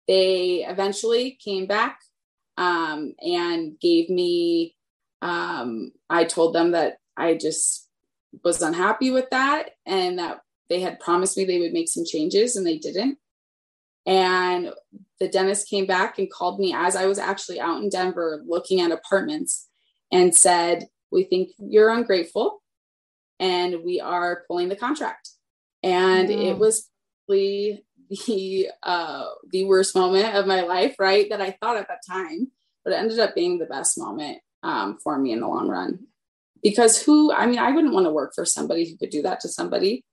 they 0.07 0.65
eventually 0.65 1.37
came 1.43 1.67
back 1.67 1.99
um, 2.57 3.13
and 3.19 3.79
gave 3.79 4.09
me, 4.09 4.75
um, 5.21 5.91
I 6.09 6.23
told 6.23 6.55
them 6.55 6.71
that 6.71 6.97
I 7.17 7.36
just 7.36 7.88
was 8.43 8.62
unhappy 8.62 9.12
with 9.12 9.29
that 9.32 9.72
and 9.86 10.20
that 10.20 10.41
they 10.70 10.79
had 10.79 11.00
promised 11.00 11.38
me 11.38 11.46
they 11.46 11.60
would 11.60 11.74
make 11.74 11.89
some 11.89 12.05
changes 12.05 12.55
and 12.55 12.65
they 12.65 12.77
didn't. 12.77 13.17
And 14.05 14.72
the 15.20 15.29
dentist 15.29 15.70
came 15.70 15.86
back 15.86 16.17
and 16.17 16.32
called 16.32 16.60
me 16.60 16.74
as 16.74 16.96
I 16.96 17.05
was 17.05 17.20
actually 17.20 17.60
out 17.60 17.82
in 17.82 17.89
Denver 17.89 18.43
looking 18.46 18.82
at 18.82 18.91
apartments 18.91 19.70
and 20.12 20.36
said, 20.36 20.88
We 21.12 21.24
think 21.24 21.51
you're 21.58 21.89
ungrateful 21.89 22.62
and 23.39 23.84
we 23.84 24.01
are 24.01 24.43
pulling 24.48 24.70
the 24.70 24.75
contract. 24.75 25.29
And 25.84 26.29
it 26.29 26.58
was 26.58 26.89
the 27.27 27.79
the 28.10 28.70
uh 28.84 29.25
the 29.51 29.65
worst 29.65 29.96
moment 29.96 30.36
of 30.36 30.48
my 30.48 30.62
life, 30.62 30.96
right? 31.00 31.29
That 31.29 31.41
I 31.41 31.51
thought 31.51 31.77
at 31.77 31.88
that 31.88 32.01
time, 32.10 32.51
but 32.84 32.93
it 32.93 32.98
ended 32.98 33.20
up 33.20 33.36
being 33.36 33.60
the 33.60 33.65
best 33.65 33.98
moment 33.98 34.39
um, 34.62 34.98
for 35.03 35.17
me 35.17 35.32
in 35.32 35.41
the 35.41 35.48
long 35.48 35.67
run. 35.67 36.08
Because 36.63 37.01
who, 37.01 37.34
I 37.34 37.46
mean, 37.46 37.60
I 37.60 37.72
wouldn't 37.72 37.93
want 37.93 38.05
to 38.05 38.12
work 38.12 38.32
for 38.34 38.46
somebody 38.46 38.89
who 38.89 38.98
could 38.98 39.10
do 39.10 39.22
that 39.24 39.41
to 39.41 39.50
somebody 39.50 40.05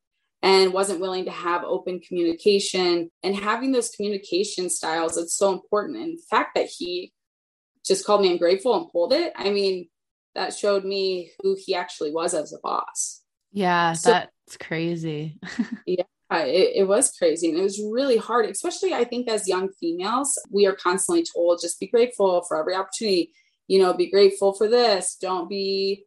and 0.42 0.73
wasn't 0.73 1.00
willing 1.00 1.26
to 1.26 1.30
have 1.30 1.62
open 1.64 2.00
communication. 2.00 3.11
And 3.23 3.37
having 3.37 3.73
those 3.73 3.90
communication 3.90 4.69
styles 4.69 5.16
it's 5.16 5.37
so 5.37 5.52
important. 5.52 5.99
And 5.99 6.19
the 6.19 6.23
fact 6.28 6.57
that 6.57 6.66
he 6.66 7.12
just 7.85 8.04
called 8.04 8.23
me 8.23 8.33
ungrateful 8.33 8.76
and 8.76 8.90
pulled 8.90 9.12
it 9.12 9.33
i 9.37 9.50
mean 9.50 9.88
that 10.35 10.54
showed 10.54 10.85
me 10.85 11.30
who 11.42 11.57
he 11.59 11.75
actually 11.75 12.12
was 12.12 12.35
as 12.35 12.52
a 12.52 12.59
boss. 12.62 13.23
Yeah 13.52 13.95
so, 13.95 14.11
that's 14.11 14.57
crazy. 14.59 15.38
Yeah 15.87 16.04
it, 16.33 16.76
it 16.76 16.85
was 16.87 17.11
crazy 17.19 17.49
and 17.49 17.59
it 17.59 17.62
was 17.62 17.83
really 17.90 18.16
hard 18.16 18.47
especially 18.47 18.95
i 18.95 19.02
think 19.02 19.28
as 19.28 19.49
young 19.49 19.69
females 19.80 20.40
we 20.49 20.64
are 20.64 20.76
constantly 20.76 21.25
told 21.25 21.59
just 21.61 21.80
be 21.80 21.88
grateful 21.88 22.45
for 22.47 22.57
every 22.57 22.75
opportunity. 22.75 23.33
You 23.66 23.80
know 23.80 23.92
be 23.92 24.11
grateful 24.11 24.52
for 24.52 24.69
this. 24.69 25.16
Don't 25.21 25.49
be 25.49 26.04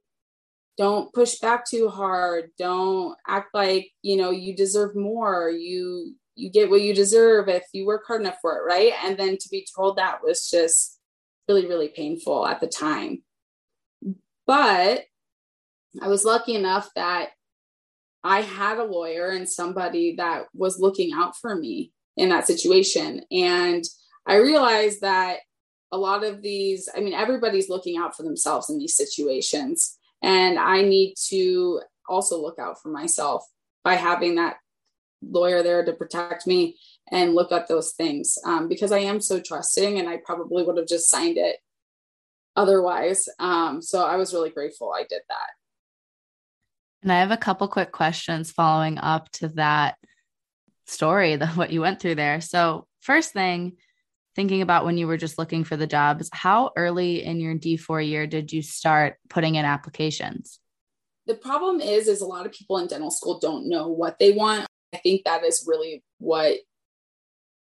don't 0.78 1.14
push 1.14 1.36
back 1.36 1.66
too 1.66 1.90
hard. 1.90 2.50
Don't 2.58 3.16
act 3.28 3.54
like 3.54 3.92
you 4.02 4.18
know 4.18 4.32
you 4.32 4.56
deserve 4.56 4.96
more. 4.96 5.50
You 5.50 6.16
you 6.36 6.50
get 6.50 6.70
what 6.70 6.82
you 6.82 6.96
deserve 6.96 7.48
if 7.48 7.64
you 7.74 7.86
work 7.86 8.04
hard 8.08 8.22
enough 8.22 8.38
for 8.42 8.58
it 8.58 8.64
right? 8.64 8.94
And 9.04 9.18
then 9.18 9.38
to 9.38 9.50
be 9.50 9.68
told 9.76 9.98
that 9.98 10.24
was 10.24 10.50
just 10.50 11.00
really 11.48 11.68
really 11.68 11.90
painful 11.90 12.48
at 12.48 12.60
the 12.60 12.68
time. 12.68 13.24
But 14.48 15.06
i 16.02 16.08
was 16.08 16.26
lucky 16.26 16.56
enough 16.56 16.90
that 16.96 17.30
i 18.24 18.42
had 18.42 18.80
a 18.80 18.84
lawyer 18.84 19.30
and 19.30 19.48
somebody 19.48 20.16
that 20.16 20.46
was 20.56 20.80
looking 20.80 21.14
out 21.14 21.38
for 21.38 21.56
me 21.56 21.92
in 22.18 22.30
that 22.30 22.48
situation. 22.48 23.22
And 23.32 23.84
i 24.26 24.38
realized 24.38 25.02
that 25.02 25.40
a 25.92 25.98
lot 25.98 26.24
of 26.24 26.42
these 26.42 26.90
i 26.96 27.00
mean 27.00 27.14
everybody's 27.14 27.70
looking 27.70 27.98
out 27.98 28.16
for 28.16 28.24
themselves 28.24 28.70
in 28.72 28.80
these 28.80 28.98
situations 28.98 30.00
and 30.24 30.58
I 30.58 30.82
need 30.82 31.16
to 31.28 31.82
also 32.08 32.42
look 32.42 32.58
out 32.58 32.82
for 32.82 32.90
myself 32.90 33.46
by 33.84 33.96
having 33.96 34.36
that 34.36 34.56
lawyer 35.22 35.62
there 35.62 35.86
to 35.86 35.94
protect 35.94 36.48
me 36.48 36.78
and 37.12 37.36
look 37.36 37.52
at 37.52 37.68
those 37.68 37.92
things 37.92 38.38
um, 38.46 38.68
because 38.68 38.92
I 38.92 39.00
am 39.00 39.22
so 39.22 39.40
trusting 39.40 40.00
and 40.00 40.10
I 40.10 40.18
probably 40.18 40.64
would 40.64 40.78
have 40.78 40.88
just 40.88 41.10
signed 41.10 41.38
it 41.38 41.58
otherwise. 42.56 43.28
Um, 43.40 43.82
so 43.82 44.06
I 44.06 44.16
was 44.16 44.34
really 44.34 44.50
grateful 44.50 44.94
I 44.94 45.02
did 45.02 45.22
that. 45.30 45.50
And 47.02 47.12
I 47.12 47.20
have 47.20 47.32
a 47.32 47.38
couple 47.38 47.68
quick 47.68 47.92
questions 47.92 48.52
following 48.52 48.98
up 48.98 49.30
to 49.34 49.50
that 49.50 49.98
story, 50.88 51.36
that 51.36 51.50
what 51.58 51.72
you 51.72 51.82
went 51.82 52.00
through 52.00 52.16
there. 52.16 52.40
So, 52.42 52.88
first 53.02 53.34
thing, 53.34 53.74
thinking 54.36 54.62
about 54.62 54.86
when 54.86 54.98
you 54.98 55.08
were 55.08 55.18
just 55.18 55.38
looking 55.38 55.64
for 55.64 55.78
the 55.78 55.88
jobs, 55.88 56.30
how 56.34 56.72
early 56.76 57.24
in 57.24 57.40
your 57.40 57.56
D4 57.56 58.08
year 58.08 58.28
did 58.28 58.52
you 58.52 58.62
start 58.62 59.18
putting 59.30 59.56
in 59.56 59.66
applications? 59.66 60.60
The 61.26 61.36
problem 61.36 61.80
is 61.80 62.08
is 62.08 62.22
a 62.22 62.26
lot 62.26 62.46
of 62.46 62.52
people 62.52 62.78
in 62.78 62.88
dental 62.88 63.12
school 63.12 63.40
don't 63.40 63.70
know 63.70 63.88
what 63.88 64.20
they 64.20 64.32
want. 64.32 64.66
I 64.94 64.98
think 64.98 65.24
that 65.26 65.44
is 65.44 65.66
really 65.68 66.04
what 66.18 66.58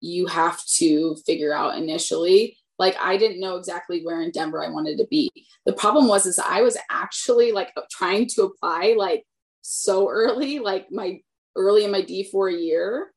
you 0.01 0.27
have 0.27 0.63
to 0.77 1.15
figure 1.25 1.53
out 1.53 1.77
initially. 1.77 2.57
Like 2.77 2.95
I 2.99 3.17
didn't 3.17 3.39
know 3.39 3.55
exactly 3.55 4.01
where 4.03 4.21
in 4.21 4.31
Denver 4.31 4.63
I 4.63 4.69
wanted 4.69 4.97
to 4.97 5.07
be. 5.09 5.31
The 5.65 5.73
problem 5.73 6.07
was 6.07 6.25
is 6.25 6.39
I 6.39 6.61
was 6.61 6.77
actually 6.89 7.51
like 7.53 7.71
trying 7.89 8.27
to 8.35 8.43
apply 8.43 8.95
like 8.97 9.23
so 9.61 10.09
early, 10.09 10.59
like 10.59 10.91
my 10.91 11.19
early 11.55 11.85
in 11.85 11.91
my 11.91 12.01
D4 12.01 12.61
year 12.61 13.12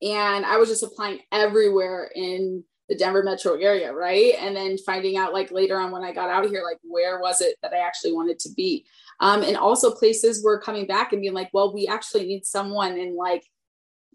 and 0.00 0.44
I 0.44 0.56
was 0.56 0.68
just 0.68 0.82
applying 0.82 1.20
everywhere 1.30 2.10
in 2.14 2.64
the 2.88 2.96
Denver 2.96 3.22
metro 3.22 3.54
area, 3.54 3.92
right? 3.92 4.34
And 4.38 4.54
then 4.54 4.76
finding 4.78 5.16
out 5.16 5.32
like 5.32 5.50
later 5.50 5.78
on 5.78 5.92
when 5.92 6.02
I 6.02 6.12
got 6.12 6.28
out 6.28 6.46
here, 6.46 6.62
like 6.62 6.78
where 6.82 7.20
was 7.20 7.40
it 7.40 7.56
that 7.62 7.72
I 7.72 7.78
actually 7.78 8.12
wanted 8.12 8.38
to 8.40 8.50
be? 8.54 8.84
Um, 9.20 9.42
and 9.42 9.56
also 9.56 9.94
places 9.94 10.44
were 10.44 10.60
coming 10.60 10.86
back 10.86 11.12
and 11.12 11.22
being 11.22 11.32
like, 11.32 11.50
well, 11.52 11.72
we 11.72 11.86
actually 11.86 12.26
need 12.26 12.44
someone 12.44 12.98
in 12.98 13.16
like 13.16 13.44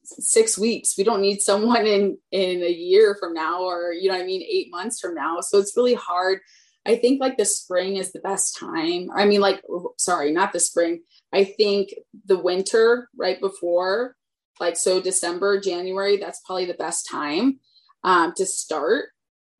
six 0.03 0.57
weeks. 0.57 0.97
We 0.97 1.05
don't 1.05 1.21
need 1.21 1.41
someone 1.41 1.87
in 1.87 2.17
in 2.31 2.61
a 2.61 2.71
year 2.71 3.15
from 3.19 3.33
now, 3.33 3.63
or 3.63 3.93
you 3.93 4.09
know, 4.09 4.15
I 4.15 4.25
mean, 4.25 4.43
eight 4.43 4.69
months 4.69 4.99
from 4.99 5.15
now. 5.15 5.39
So 5.41 5.57
it's 5.59 5.75
really 5.77 5.95
hard. 5.95 6.39
I 6.85 6.97
think 6.97 7.19
like 7.19 7.37
the 7.37 7.45
spring 7.45 7.95
is 7.95 8.11
the 8.11 8.19
best 8.19 8.57
time. 8.57 9.09
I 9.13 9.25
mean, 9.25 9.41
like, 9.41 9.61
sorry, 9.97 10.31
not 10.31 10.53
the 10.53 10.59
spring. 10.59 11.01
I 11.33 11.43
think 11.43 11.93
the 12.25 12.37
winter 12.37 13.09
right 13.17 13.39
before 13.41 14.16
like 14.59 14.77
so 14.77 15.01
december 15.01 15.59
january 15.59 16.17
that's 16.17 16.41
probably 16.45 16.65
the 16.65 16.73
best 16.73 17.07
time 17.09 17.59
um, 18.03 18.33
to 18.35 18.45
start 18.45 19.09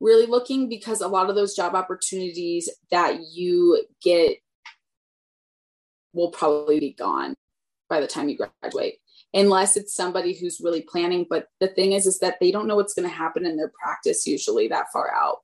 really 0.00 0.26
looking 0.26 0.68
because 0.68 1.00
a 1.00 1.08
lot 1.08 1.28
of 1.28 1.36
those 1.36 1.54
job 1.54 1.74
opportunities 1.74 2.70
that 2.90 3.18
you 3.32 3.84
get 4.02 4.38
will 6.12 6.30
probably 6.30 6.80
be 6.80 6.92
gone 6.92 7.34
by 7.88 8.00
the 8.00 8.06
time 8.06 8.28
you 8.28 8.36
graduate 8.36 8.94
unless 9.34 9.76
it's 9.76 9.94
somebody 9.94 10.34
who's 10.34 10.60
really 10.60 10.80
planning. 10.80 11.26
But 11.28 11.48
the 11.60 11.68
thing 11.68 11.92
is 11.92 12.06
is 12.06 12.20
that 12.20 12.38
they 12.40 12.50
don't 12.50 12.66
know 12.66 12.76
what's 12.76 12.94
going 12.94 13.08
to 13.08 13.14
happen 13.14 13.44
in 13.44 13.56
their 13.56 13.72
practice 13.82 14.26
usually 14.26 14.68
that 14.68 14.86
far 14.92 15.12
out. 15.14 15.38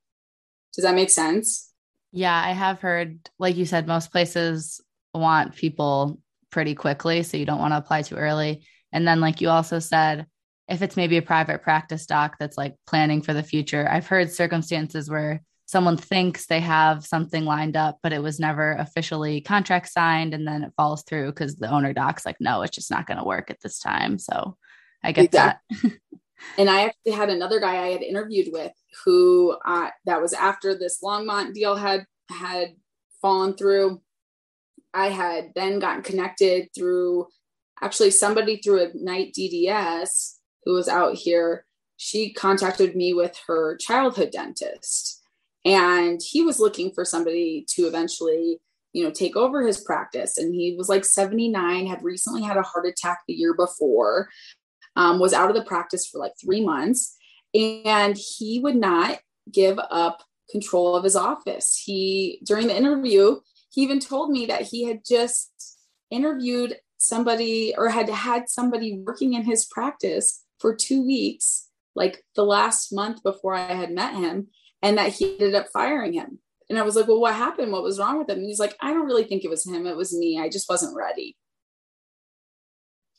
Does 0.75 0.85
that 0.85 0.95
make 0.95 1.11
sense? 1.11 1.71
Yeah 2.13 2.41
i 2.47 2.53
have 2.53 2.81
heard 2.81 3.29
like 3.41 3.57
you 3.57 3.67
said 3.67 3.89
most 3.89 4.13
places 4.13 4.81
want 5.13 5.57
people 5.57 6.21
pretty 6.51 6.77
quickly 6.77 7.25
so 7.25 7.37
you 7.37 7.45
don't 7.45 7.59
want 7.59 7.73
to 7.73 7.79
apply 7.79 8.03
too 8.03 8.15
early 8.15 8.65
and 8.95 9.07
then, 9.07 9.21
like 9.21 9.41
you 9.41 9.51
also 9.51 9.81
said, 9.81 10.27
if 10.69 10.81
it's 10.81 10.97
maybe 10.97 11.19
a 11.19 11.23
private 11.23 11.63
practice 11.63 12.07
doc 12.07 12.37
that's 12.39 12.57
like 12.57 12.77
planning 12.87 13.21
for 13.21 13.35
the 13.35 13.43
future, 13.43 13.87
I've 13.91 14.07
heard 14.07 14.31
circumstances 14.31 15.11
where 15.11 15.43
someone 15.67 15.97
thinks 15.97 16.47
they 16.47 16.61
have 16.61 17.05
something 17.05 17.45
lined 17.45 17.77
up, 17.77 17.99
but 18.03 18.13
it 18.13 18.23
was 18.23 18.39
never 18.39 18.73
officially 18.75 19.41
contract 19.41 19.91
signed. 19.91 20.33
And 20.33 20.47
then 20.47 20.63
it 20.63 20.73
falls 20.77 21.03
through 21.03 21.33
because 21.33 21.57
the 21.57 21.71
owner 21.71 21.93
doc's 21.93 22.25
like, 22.25 22.37
no, 22.39 22.63
it's 22.63 22.75
just 22.75 22.91
not 22.91 23.07
going 23.07 23.19
to 23.19 23.25
work 23.25 23.51
at 23.51 23.61
this 23.61 23.81
time. 23.81 24.17
So 24.19 24.57
I 25.03 25.11
get 25.11 25.25
exactly. 25.27 25.79
that. 25.83 25.93
and 26.59 26.71
I 26.71 26.85
actually 26.85 27.13
had 27.13 27.31
another 27.31 27.59
guy 27.59 27.83
I 27.83 27.89
had 27.89 28.03
interviewed 28.03 28.49
with 28.53 28.73
who 29.05 29.57
uh, 29.67 29.91
that 30.07 30.23
was 30.23 30.33
after 30.33 30.79
this 30.79 31.01
Longmont 31.03 31.53
deal 31.53 31.75
had 31.75 32.05
had 32.31 32.77
fallen 33.21 33.55
through. 33.55 34.01
I 34.95 35.09
had 35.09 35.51
then 35.57 35.81
gotten 35.81 36.05
connected 36.05 36.69
through 36.77 37.27
actually 37.83 38.11
somebody 38.11 38.57
through 38.57 38.83
Ignite 38.83 39.35
DDS 39.35 40.37
who 40.65 40.75
was 40.75 40.89
out 40.89 41.15
here, 41.15 41.67
she 41.97 42.33
contacted 42.33 42.97
me 42.97 43.15
with 43.15 43.39
her 43.47 43.77
childhood 43.77 44.31
dentist. 44.31 45.23
And 45.65 46.21
he 46.23 46.43
was 46.43 46.61
looking 46.61 46.93
for 46.93 47.05
somebody 47.05 47.65
to 47.71 47.83
eventually, 47.83 48.61
you 48.93 49.03
know, 49.03 49.11
take 49.11 49.37
over 49.37 49.67
his 49.67 49.81
practice. 49.81 50.37
And 50.37 50.55
he 50.55 50.75
was 50.77 50.89
like 50.89 51.05
79, 51.05 51.87
had 51.87 52.03
recently 52.03 52.43
had 52.43 52.57
a 52.57 52.63
heart 52.63 52.87
attack 52.87 53.21
the 53.27 53.35
year 53.35 53.55
before, 53.55 54.29
um, 54.97 55.19
was 55.19 55.33
out 55.33 55.49
of 55.49 55.57
the 55.57 55.65
practice 55.65 56.07
for 56.07 56.19
like 56.19 56.33
three 56.43 56.65
months. 56.65 57.17
And 57.55 58.17
he 58.17 58.61
would 58.61 58.77
not 58.77 59.21
give 59.51 59.79
up 59.79 60.23
control 60.51 60.97
of 60.97 61.05
his 61.05 61.17
office. 61.17 61.81
He, 61.85 62.41
during 62.45 62.67
the 62.67 62.77
interview, 62.77 63.37
he 63.71 63.83
even 63.83 64.01
told 64.01 64.31
me 64.31 64.47
that 64.47 64.63
he 64.63 64.85
had 64.85 65.01
just 65.07 65.79
interviewed 66.11 66.77
somebody 67.05 67.75
or 67.77 67.89
had 67.89 68.09
had 68.09 68.49
somebody 68.49 68.99
working 69.05 69.35
in 69.35 69.45
his 69.45 69.65
practice 69.67 70.45
for 70.59 70.75
two 70.75 71.05
weeks, 71.05 71.69
like 71.95 72.25
the 72.35 72.45
last 72.45 72.93
month 72.93 73.23
before 73.23 73.55
I 73.55 73.75
had 73.75 73.93
met 73.93 74.15
him, 74.15 74.49
and 74.83 74.99
that 74.99 75.13
he 75.13 75.33
ended 75.33 75.55
up 75.55 75.69
firing 75.73 76.13
him. 76.13 76.39
And 76.69 76.79
I 76.79 76.83
was 76.83 76.97
like, 76.97 77.07
Well, 77.07 77.21
what 77.21 77.35
happened? 77.35 77.73
What 77.73 77.83
was 77.83 77.99
wrong 77.99 78.19
with 78.19 78.29
him? 78.29 78.39
And 78.39 78.47
he's 78.47 78.59
like, 78.59 78.77
I 78.81 78.93
don't 78.93 79.07
really 79.07 79.25
think 79.25 79.45
it 79.45 79.51
was 79.51 79.67
him. 79.67 79.87
It 79.87 79.97
was 79.97 80.17
me. 80.17 80.39
I 80.41 80.49
just 80.49 80.69
wasn't 80.69 80.97
ready. 80.97 81.37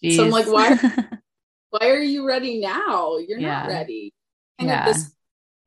Jeez. 0.03 0.15
So 0.15 0.25
I'm 0.25 0.31
like, 0.31 0.47
Why 0.47 0.75
why 1.69 1.89
are 1.89 1.99
you 1.99 2.27
ready 2.27 2.59
now? 2.59 3.17
You're 3.17 3.39
yeah. 3.39 3.63
not 3.63 3.67
ready. 3.67 4.13
And 4.57 4.69
yeah. 4.69 4.85
this 4.85 5.15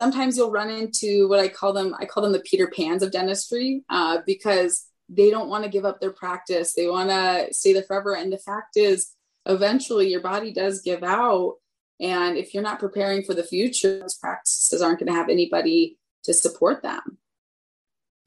sometimes 0.00 0.37
you'll 0.37 0.50
run 0.50 0.70
into 0.70 1.28
what 1.28 1.40
I 1.40 1.48
call 1.48 1.72
them, 1.72 1.94
I 1.98 2.04
call 2.04 2.22
them 2.22 2.32
the 2.32 2.40
Peter 2.40 2.70
Pans 2.75 3.02
of 3.02 3.10
dentistry 3.10 3.82
uh, 3.90 4.18
because 4.26 4.87
they 5.08 5.30
don't 5.30 5.48
want 5.48 5.64
to 5.64 5.70
give 5.70 5.84
up 5.84 6.00
their 6.00 6.12
practice. 6.12 6.74
They 6.74 6.88
want 6.88 7.10
to 7.10 7.48
stay 7.52 7.72
there 7.72 7.82
forever. 7.82 8.14
And 8.14 8.32
the 8.32 8.38
fact 8.38 8.76
is, 8.76 9.12
eventually 9.46 10.08
your 10.08 10.20
body 10.20 10.52
does 10.52 10.82
give 10.82 11.02
out. 11.02 11.54
And 12.00 12.36
if 12.36 12.54
you're 12.54 12.62
not 12.62 12.78
preparing 12.78 13.24
for 13.24 13.34
the 13.34 13.42
future, 13.42 14.00
those 14.00 14.14
practices 14.14 14.82
aren't 14.82 15.00
going 15.00 15.10
to 15.10 15.18
have 15.18 15.28
anybody 15.28 15.98
to 16.24 16.34
support 16.34 16.82
them. 16.82 17.18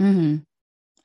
Mm-hmm. 0.01 0.37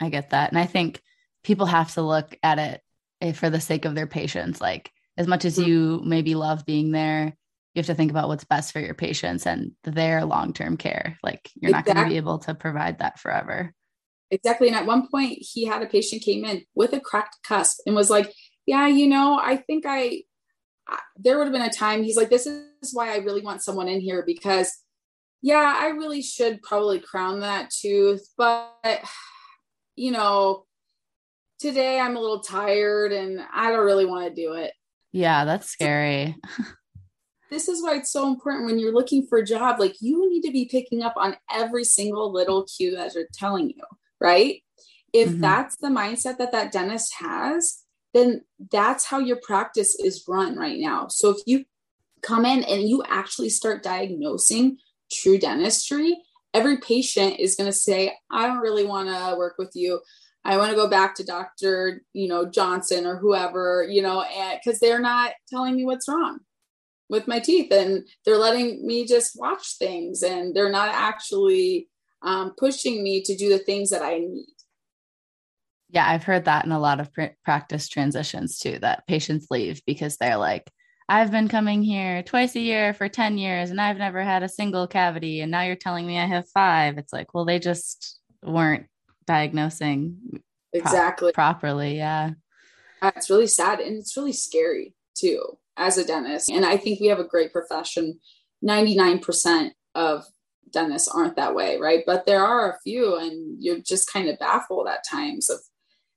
I 0.00 0.08
get 0.08 0.30
that. 0.30 0.50
And 0.50 0.58
I 0.58 0.66
think 0.66 1.02
people 1.44 1.66
have 1.66 1.92
to 1.94 2.02
look 2.02 2.36
at 2.42 2.58
it 2.58 2.80
eh, 3.20 3.32
for 3.32 3.50
the 3.50 3.60
sake 3.60 3.84
of 3.84 3.94
their 3.94 4.06
patients. 4.06 4.60
Like, 4.60 4.90
as 5.16 5.26
much 5.26 5.44
as 5.44 5.58
mm-hmm. 5.58 5.68
you 5.68 6.02
maybe 6.04 6.34
love 6.34 6.66
being 6.66 6.90
there, 6.90 7.36
you 7.74 7.80
have 7.80 7.86
to 7.86 7.94
think 7.94 8.10
about 8.10 8.28
what's 8.28 8.44
best 8.44 8.72
for 8.72 8.80
your 8.80 8.94
patients 8.94 9.46
and 9.46 9.72
their 9.84 10.24
long 10.24 10.52
term 10.52 10.76
care. 10.76 11.18
Like, 11.22 11.50
you're 11.54 11.70
exactly. 11.70 11.94
not 11.94 11.96
going 11.96 12.08
to 12.08 12.12
be 12.14 12.16
able 12.16 12.38
to 12.40 12.54
provide 12.54 12.98
that 12.98 13.20
forever. 13.20 13.72
Exactly. 14.30 14.68
And 14.68 14.76
at 14.76 14.86
one 14.86 15.08
point, 15.08 15.38
he 15.40 15.64
had 15.64 15.82
a 15.82 15.86
patient 15.86 16.22
came 16.22 16.44
in 16.44 16.64
with 16.74 16.92
a 16.92 17.00
cracked 17.00 17.36
cusp 17.44 17.78
and 17.86 17.94
was 17.94 18.10
like, 18.10 18.32
Yeah, 18.66 18.86
you 18.86 19.06
know, 19.06 19.38
I 19.40 19.56
think 19.56 19.84
I, 19.86 20.22
I 20.88 20.98
there 21.16 21.38
would 21.38 21.44
have 21.44 21.52
been 21.52 21.62
a 21.62 21.70
time 21.70 22.02
he's 22.02 22.16
like, 22.16 22.30
This 22.30 22.46
is 22.46 22.92
why 22.92 23.12
I 23.12 23.18
really 23.18 23.42
want 23.42 23.62
someone 23.62 23.88
in 23.88 24.00
here 24.00 24.24
because, 24.26 24.72
yeah, 25.42 25.76
I 25.80 25.88
really 25.88 26.22
should 26.22 26.62
probably 26.62 26.98
crown 26.98 27.40
that 27.40 27.70
tooth. 27.70 28.26
But, 28.36 29.00
you 29.94 30.10
know, 30.10 30.66
today 31.58 32.00
I'm 32.00 32.16
a 32.16 32.20
little 32.20 32.40
tired 32.40 33.12
and 33.12 33.40
I 33.52 33.70
don't 33.70 33.84
really 33.84 34.06
want 34.06 34.26
to 34.28 34.34
do 34.34 34.54
it. 34.54 34.72
Yeah, 35.12 35.44
that's 35.44 35.70
scary. 35.70 36.36
this 37.50 37.68
is 37.68 37.82
why 37.82 37.94
it's 37.96 38.12
so 38.12 38.28
important 38.28 38.66
when 38.66 38.78
you're 38.78 38.92
looking 38.92 39.26
for 39.26 39.38
a 39.38 39.44
job. 39.44 39.78
Like 39.78 39.94
you 40.00 40.28
need 40.30 40.42
to 40.42 40.52
be 40.52 40.66
picking 40.66 41.02
up 41.02 41.14
on 41.16 41.36
every 41.50 41.84
single 41.84 42.32
little 42.32 42.66
cue 42.66 42.94
that 42.96 43.14
they're 43.14 43.28
telling 43.32 43.70
you, 43.70 43.82
right? 44.20 44.62
If 45.12 45.30
mm-hmm. 45.30 45.40
that's 45.40 45.76
the 45.76 45.88
mindset 45.88 46.38
that 46.38 46.52
that 46.52 46.72
dentist 46.72 47.14
has, 47.18 47.82
then 48.14 48.42
that's 48.72 49.04
how 49.04 49.18
your 49.18 49.38
practice 49.42 49.94
is 49.98 50.24
run 50.28 50.56
right 50.56 50.78
now. 50.78 51.08
So 51.08 51.30
if 51.30 51.38
you 51.46 51.64
come 52.22 52.44
in 52.44 52.64
and 52.64 52.88
you 52.88 53.02
actually 53.06 53.50
start 53.50 53.82
diagnosing 53.82 54.78
true 55.12 55.38
dentistry, 55.38 56.16
every 56.54 56.78
patient 56.78 57.38
is 57.38 57.54
going 57.54 57.70
to 57.70 57.76
say, 57.76 58.16
I 58.30 58.46
don't 58.46 58.60
really 58.60 58.84
want 58.84 59.08
to 59.08 59.36
work 59.36 59.56
with 59.58 59.72
you. 59.74 60.00
I 60.44 60.56
want 60.56 60.70
to 60.70 60.76
go 60.76 60.88
back 60.88 61.14
to 61.16 61.24
Dr. 61.24 62.02
You 62.12 62.28
know, 62.28 62.46
Johnson 62.46 63.06
or 63.06 63.16
whoever, 63.16 63.86
you 63.88 64.00
know, 64.00 64.24
because 64.54 64.80
they're 64.80 65.00
not 65.00 65.32
telling 65.50 65.76
me 65.76 65.84
what's 65.84 66.08
wrong 66.08 66.38
with 67.08 67.28
my 67.28 67.38
teeth 67.38 67.72
and 67.72 68.06
they're 68.24 68.38
letting 68.38 68.84
me 68.86 69.06
just 69.06 69.38
watch 69.38 69.76
things 69.78 70.22
and 70.22 70.54
they're 70.54 70.70
not 70.70 70.88
actually 70.88 71.88
um, 72.26 72.52
pushing 72.58 73.02
me 73.02 73.22
to 73.22 73.36
do 73.36 73.48
the 73.48 73.58
things 73.58 73.88
that 73.90 74.02
I 74.02 74.18
need. 74.18 74.52
Yeah, 75.88 76.06
I've 76.06 76.24
heard 76.24 76.44
that 76.46 76.64
in 76.64 76.72
a 76.72 76.80
lot 76.80 77.00
of 77.00 77.12
pr- 77.12 77.36
practice 77.44 77.88
transitions 77.88 78.58
too, 78.58 78.78
that 78.80 79.06
patients 79.06 79.46
leave 79.50 79.80
because 79.86 80.16
they're 80.16 80.36
like, 80.36 80.68
I've 81.08 81.30
been 81.30 81.46
coming 81.46 81.84
here 81.84 82.24
twice 82.24 82.56
a 82.56 82.60
year 82.60 82.92
for 82.92 83.08
10 83.08 83.38
years 83.38 83.70
and 83.70 83.80
I've 83.80 83.96
never 83.96 84.22
had 84.22 84.42
a 84.42 84.48
single 84.48 84.88
cavity. 84.88 85.40
And 85.40 85.52
now 85.52 85.62
you're 85.62 85.76
telling 85.76 86.04
me 86.04 86.18
I 86.18 86.26
have 86.26 86.48
five. 86.48 86.98
It's 86.98 87.12
like, 87.12 87.32
well, 87.32 87.44
they 87.44 87.60
just 87.60 88.18
weren't 88.42 88.86
diagnosing 89.24 90.42
exactly 90.72 91.30
pro- 91.32 91.44
properly. 91.44 91.96
Yeah. 91.96 92.30
It's 93.02 93.30
really 93.30 93.46
sad 93.46 93.78
and 93.78 93.96
it's 93.96 94.16
really 94.16 94.32
scary 94.32 94.96
too 95.14 95.58
as 95.76 95.96
a 95.96 96.04
dentist. 96.04 96.50
And 96.50 96.66
I 96.66 96.76
think 96.76 96.98
we 96.98 97.06
have 97.06 97.20
a 97.20 97.24
great 97.24 97.52
profession. 97.52 98.18
99% 98.64 99.70
of 99.94 100.24
dentists 100.70 101.08
aren't 101.08 101.36
that 101.36 101.54
way, 101.54 101.78
right? 101.78 102.02
But 102.06 102.26
there 102.26 102.44
are 102.44 102.70
a 102.70 102.78
few, 102.82 103.16
and 103.16 103.56
you're 103.62 103.80
just 103.80 104.12
kind 104.12 104.28
of 104.28 104.38
baffled 104.38 104.88
at 104.88 105.04
times 105.08 105.50
of, 105.50 105.58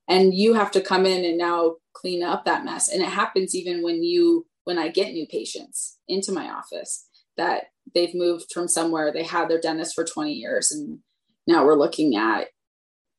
and 0.07 0.33
you 0.33 0.53
have 0.53 0.71
to 0.71 0.81
come 0.81 1.05
in 1.05 1.23
and 1.23 1.37
now 1.37 1.75
clean 1.93 2.23
up 2.23 2.45
that 2.45 2.65
mess. 2.65 2.89
And 2.89 3.01
it 3.01 3.09
happens 3.09 3.55
even 3.55 3.83
when 3.83 4.03
you, 4.03 4.45
when 4.63 4.77
I 4.77 4.89
get 4.89 5.13
new 5.13 5.27
patients 5.27 5.97
into 6.07 6.31
my 6.31 6.49
office 6.49 7.07
that 7.37 7.65
they've 7.93 8.15
moved 8.15 8.51
from 8.53 8.67
somewhere, 8.67 9.11
they 9.11 9.23
had 9.23 9.49
their 9.49 9.61
dentist 9.61 9.95
for 9.95 10.03
20 10.03 10.33
years, 10.33 10.71
and 10.71 10.99
now 11.47 11.65
we're 11.65 11.77
looking 11.77 12.15
at 12.15 12.47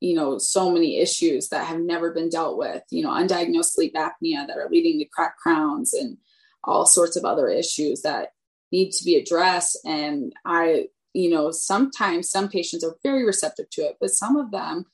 you 0.01 0.15
know 0.15 0.39
so 0.39 0.71
many 0.71 0.99
issues 0.99 1.49
that 1.51 1.67
have 1.67 1.79
never 1.79 2.13
been 2.13 2.31
dealt 2.31 2.57
with 2.57 2.83
you 2.91 3.03
know 3.03 3.11
undiagnosed 3.11 3.73
sleep 3.73 3.95
apnea 3.95 4.47
that 4.47 4.57
are 4.57 4.69
leading 4.71 4.99
to 4.99 5.05
cracked 5.05 5.39
crowns 5.39 5.93
and 5.93 6.17
all 6.65 6.87
sorts 6.87 7.17
of 7.17 7.25
other 7.25 7.49
issues 7.49 8.03
that 8.03 8.33
need 8.73 8.91
to 8.93 9.05
be 9.05 9.17
addressed 9.17 9.79
and 9.85 10.33
i 10.45 10.87
you 11.13 11.31
know 11.31 11.51
sometimes 11.51 12.31
some 12.31 12.49
patients 12.49 12.85
are 12.85 12.97
very 13.03 13.25
receptive 13.25 13.69
to 13.71 13.83
it 13.83 13.97
but 14.01 14.11
some 14.11 14.37
of 14.37 14.51
them 14.51 14.85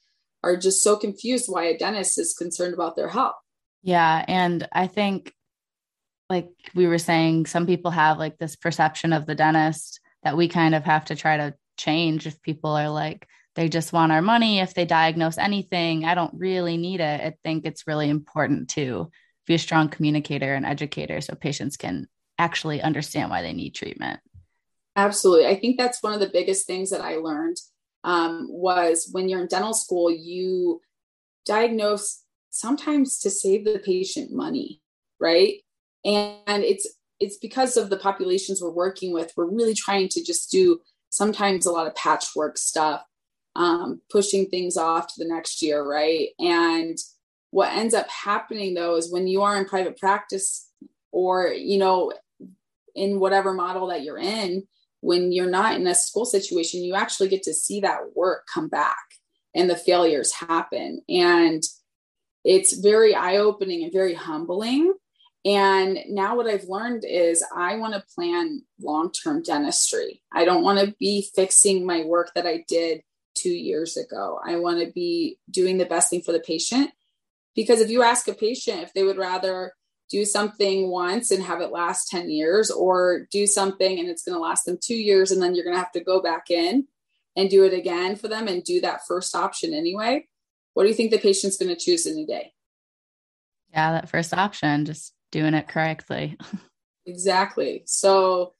are 0.43 0.57
just 0.57 0.83
so 0.83 0.97
confused 0.97 1.47
why 1.49 1.65
a 1.65 1.77
dentist 1.77 2.19
is 2.19 2.35
concerned 2.35 2.73
about 2.73 2.95
their 2.95 3.09
health. 3.09 3.35
Yeah 3.83 4.25
and 4.27 4.67
i 4.73 4.87
think 4.87 5.33
like 6.29 6.49
we 6.75 6.87
were 6.87 6.99
saying 6.99 7.47
some 7.47 7.67
people 7.67 7.91
have 7.91 8.19
like 8.19 8.39
this 8.39 8.57
perception 8.57 9.13
of 9.13 9.27
the 9.27 9.35
dentist 9.35 10.01
that 10.23 10.37
we 10.37 10.49
kind 10.49 10.75
of 10.75 10.85
have 10.85 11.05
to 11.07 11.17
try 11.17 11.37
to 11.37 11.55
change 11.77 12.27
if 12.27 12.41
people 12.43 12.71
are 12.71 12.89
like 12.89 13.29
they 13.55 13.69
just 13.69 13.93
want 13.93 14.13
our 14.13 14.23
money 14.23 14.61
if 14.61 14.75
they 14.75 14.85
diagnose 14.85 15.39
anything 15.39 16.05
i 16.05 16.15
don't 16.15 16.35
really 16.35 16.77
need 16.77 17.01
it 17.01 17.21
i 17.21 17.35
think 17.45 17.65
it's 17.65 17.87
really 17.87 18.09
important 18.09 18.69
to 18.69 19.11
be 19.47 19.55
a 19.55 19.59
strong 19.59 19.89
communicator 19.89 20.55
and 20.55 20.67
educator 20.67 21.21
so 21.21 21.35
patients 21.35 21.77
can 21.77 22.09
actually 22.39 22.83
understand 22.83 23.31
why 23.31 23.43
they 23.43 23.53
need 23.53 23.75
treatment 23.75 24.21
absolutely 24.97 25.47
i 25.47 25.55
think 25.55 25.77
that's 25.77 26.03
one 26.03 26.13
of 26.13 26.21
the 26.21 26.31
biggest 26.31 26.67
things 26.67 26.91
that 26.91 27.01
i 27.01 27.17
learned 27.17 27.57
um, 28.05 28.47
was 28.49 29.09
when 29.11 29.29
you're 29.29 29.41
in 29.41 29.49
dental 29.49 29.75
school 29.75 30.11
you 30.11 30.81
diagnose 31.45 32.23
sometimes 32.51 33.19
to 33.19 33.31
save 33.31 33.65
the 33.65 33.79
patient 33.79 34.33
money 34.33 34.81
right 35.21 35.63
and, 36.05 36.63
it's 36.63 36.89
it's 37.19 37.39
because 37.39 37.77
of 37.77 37.91
the 37.91 37.97
populations 37.97 38.61
we're 38.61 38.71
working 38.71 39.13
with 39.13 39.33
we're 39.37 39.51
really 39.51 39.75
trying 39.75 40.09
to 40.09 40.23
just 40.23 40.51
do 40.51 40.81
sometimes 41.11 41.67
a 41.67 41.73
lot 41.73 41.87
of 41.87 41.95
patchwork 41.95 42.59
stuff 42.59 43.03
um, 43.57 44.01
pushing 44.11 44.47
things 44.47 44.77
off 44.77 45.09
to 45.09 45.15
the 45.19 45.29
next 45.29 45.63
year, 45.63 45.83
right? 45.83 46.29
And 46.39 46.97
what 47.51 47.73
ends 47.73 47.95
up 47.95 48.09
happening 48.09 48.75
though 48.75 48.97
is 48.97 49.11
when 49.11 49.27
you 49.27 49.43
are 49.43 49.57
in 49.57 49.65
private 49.65 49.99
practice 49.99 50.71
or, 51.11 51.49
you 51.49 51.79
know, 51.79 52.13
in 52.95 53.19
whatever 53.19 53.53
model 53.53 53.89
that 53.89 54.03
you're 54.03 54.19
in, 54.19 54.67
when 55.01 55.33
you're 55.33 55.51
not 55.51 55.75
in 55.75 55.87
a 55.87 55.95
school 55.95 56.25
situation, 56.25 56.83
you 56.83 56.95
actually 56.95 57.29
get 57.29 57.43
to 57.45 57.55
see 57.55 57.81
that 57.81 58.15
work 58.15 58.47
come 58.53 58.69
back 58.69 59.05
and 59.55 59.71
the 59.71 59.77
failures 59.77 60.33
happen. 60.33 61.01
And 61.09 61.63
it's 62.45 62.79
very 62.79 63.15
eye 63.15 63.39
opening 63.39 63.83
and 63.83 63.93
very 63.93 64.15
humbling. 64.15 64.95
And 65.45 65.99
now 66.09 66.37
what 66.37 66.47
I've 66.47 66.65
learned 66.65 67.05
is 67.09 67.45
I 67.55 67.77
want 67.77 67.95
to 67.95 68.05
plan 68.15 68.63
long 68.81 69.13
term 69.13 69.43
dentistry. 69.43 70.23
I 70.33 70.45
don't 70.45 70.63
want 70.63 70.81
to 70.81 70.95
be 70.99 71.29
fixing 71.35 71.87
my 71.87 72.05
work 72.05 72.33
that 72.35 72.47
I 72.47 72.65
did 72.67 73.03
two 73.35 73.51
years 73.51 73.97
ago. 73.97 74.41
I 74.45 74.57
want 74.57 74.81
to 74.81 74.93
be 74.93 75.39
doing 75.51 75.79
the 75.79 75.87
best 75.87 76.11
thing 76.11 76.23
for 76.23 76.33
the 76.33 76.41
patient. 76.41 76.91
Because 77.55 77.81
if 77.81 77.91
you 77.91 78.03
ask 78.03 78.29
a 78.29 78.35
patient 78.35 78.83
if 78.83 78.93
they 78.93 79.03
would 79.03 79.19
rather 79.19 79.73
do 80.11 80.25
something 80.25 80.91
once 80.91 81.31
and 81.31 81.43
have 81.43 81.61
it 81.61 81.73
last 81.73 82.09
10 82.09 82.31
years 82.31 82.71
or 82.71 83.27
do 83.31 83.47
something 83.47 83.99
and 83.99 84.09
it's 84.09 84.23
going 84.23 84.35
to 84.35 84.41
last 84.41 84.65
them 84.65 84.79
two 84.81 84.97
years 84.97 85.33
and 85.33 85.43
then 85.43 85.55
you're 85.55 85.65
going 85.65 85.75
to 85.75 85.83
have 85.83 85.93
to 85.93 86.01
go 86.01 86.23
back 86.23 86.51
in 86.51 86.87
and 87.37 87.51
do 87.51 87.65
it 87.65 87.75
again 87.75 88.17
for 88.17 88.29
them 88.29 88.49
and 88.49 88.65
do 88.65 88.81
that 88.81 89.07
first 89.07 89.35
option 89.35 89.75
anyway, 89.75 90.27
what 90.75 90.85
do 90.85 90.89
you 90.89 90.95
think 90.95 91.11
the 91.11 91.19
patient's 91.19 91.59
going 91.59 91.75
to 91.75 91.81
choose 91.81 92.07
in 92.07 92.15
any 92.15 92.27
day? 92.27 92.53
Yeah, 93.73 93.93
that 93.93 94.09
first 94.09 94.33
option, 94.33 94.85
just 94.85 95.13
doing 95.33 95.55
it 95.55 95.69
correctly. 95.69 96.39
exactly. 97.07 97.83
So 97.87 98.55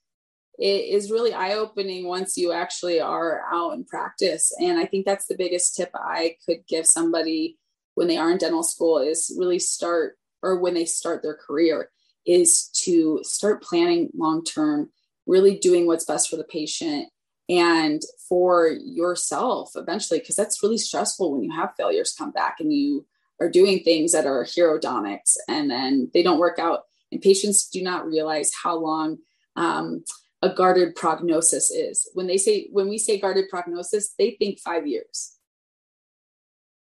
it 0.59 0.87
is 0.87 1.11
really 1.11 1.33
eye 1.33 1.55
opening 1.55 2.07
once 2.07 2.37
you 2.37 2.53
actually 2.53 3.01
are 3.01 3.43
out 3.51 3.75
in 3.75 3.85
practice. 3.85 4.53
And 4.61 4.79
I 4.79 4.87
think 4.87 5.05
that's 5.05 5.27
the 5.27 5.37
biggest 5.37 5.77
tip 5.77 5.91
I 5.95 6.37
could 6.47 6.67
give 6.67 6.87
somebody 6.87 7.59
when 7.95 8.09
they 8.09 8.17
are 8.17 8.31
in 8.31 8.39
dental 8.39 8.63
school 8.63 8.99
is 8.99 9.35
really 9.39 9.59
start 9.59 10.17
or 10.47 10.59
when 10.59 10.75
they 10.75 10.85
start 10.85 11.23
their 11.23 11.35
career 11.35 11.91
is 12.25 12.69
to 12.85 13.21
start 13.23 13.63
planning 13.63 14.11
long 14.15 14.45
term, 14.45 14.91
really 15.27 15.59
doing 15.59 15.87
what's 15.87 16.05
best 16.05 16.31
for 16.31 16.37
the 16.37 16.45
patient 16.45 17.09
and 17.49 18.03
for 18.29 18.69
yourself 18.69 19.73
eventually, 19.77 20.19
because 20.19 20.37
that's 20.37 20.63
really 20.63 20.79
stressful 20.79 21.33
when 21.33 21.43
you 21.43 21.53
have 21.53 21.75
failures 21.77 22.15
come 22.17 22.31
back 22.31 22.57
and 22.61 22.73
you 22.73 23.07
are 23.41 23.51
doing 23.51 23.81
things 23.81 24.13
that 24.13 24.27
are 24.27 24.45
herodontics 24.45 25.37
and 25.49 25.71
then 25.71 26.11
they 26.13 26.23
don't 26.23 26.39
work 26.39 26.59
out. 26.59 26.83
And 27.13 27.21
patients 27.21 27.69
do 27.69 27.83
not 27.83 28.07
realize 28.07 28.51
how 28.63 28.77
long 28.77 29.19
um, 29.55 30.05
a 30.43 30.53
guarded 30.53 30.97
prognosis 30.97 31.71
is. 31.71 32.09
When 32.15 32.27
they 32.27 32.39
say 32.39 32.69
when 32.73 32.89
we 32.89 32.99
say 32.99 33.19
guarded 33.19 33.49
prognosis, 33.49 34.15
they 34.19 34.33
think 34.33 34.59
5 34.59 34.87
years. 34.87 35.37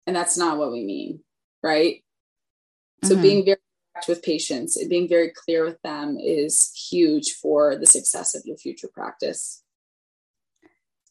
And 0.06 0.14
that's 0.14 0.38
not 0.38 0.58
what 0.58 0.72
we 0.72 0.84
mean, 0.84 1.20
right? 1.62 2.02
Mm-hmm. 3.02 3.14
So 3.14 3.22
being 3.22 3.44
very 3.44 3.58
with 4.08 4.22
patients 4.22 4.76
and 4.76 4.90
being 4.90 5.08
very 5.08 5.30
clear 5.30 5.64
with 5.64 5.80
them 5.80 6.18
is 6.20 6.70
huge 6.90 7.32
for 7.32 7.76
the 7.76 7.86
success 7.86 8.34
of 8.34 8.42
your 8.44 8.58
future 8.58 8.88
practice. 8.92 9.62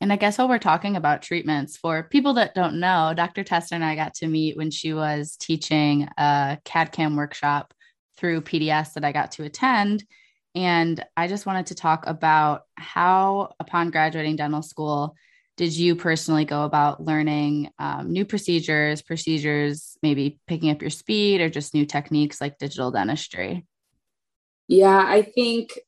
And 0.02 0.12
I 0.13 0.17
guess 0.17 0.38
while 0.38 0.50
we're 0.50 0.60
talking 0.60 0.95
about 0.95 1.21
treatments, 1.21 1.78
for 1.78 2.04
people 2.04 2.34
that 2.36 2.54
don't 2.54 2.80
know, 2.80 3.13
Dr. 3.15 3.43
Tesar 3.43 3.71
and 3.71 3.84
I 3.84 3.95
got 3.95 4.13
to 4.15 4.28
meet 4.28 4.58
when 4.58 4.69
she 4.69 4.93
was 4.93 5.36
teaching 5.38 6.08
a 6.17 6.60
CAD 6.63 6.91
CAM 6.91 7.15
workshop 7.15 7.74
through 8.17 8.41
PDS 8.41 8.93
that 8.93 9.06
I 9.06 9.12
got 9.12 9.32
to 9.32 9.43
attend. 9.43 10.04
And 10.54 11.04
I 11.17 11.28
just 11.28 11.45
wanted 11.45 11.67
to 11.67 11.76
talk 11.76 12.06
about 12.08 12.63
how, 12.76 13.54
upon 13.60 13.89
graduating 13.89 14.36
dental 14.36 14.62
school, 14.62 15.15
did 15.58 15.76
you 15.76 15.96
personally 15.96 16.46
go 16.46 16.63
about 16.63 17.02
learning 17.02 17.70
um, 17.80 18.12
new 18.12 18.26
procedures, 18.26 19.02
procedures, 19.02 19.98
maybe 20.02 20.39
picking 20.48 20.70
up 20.70 20.82
your 20.82 20.89
speed 20.89 21.39
or 21.39 21.50
just 21.50 21.74
new 21.74 21.86
techniques 21.86 22.41
like 22.41 22.58
digital 22.58 22.91
dentistry? 22.91 23.65
Yeah, 24.68 25.02
I 25.06 25.22
think 25.22 25.80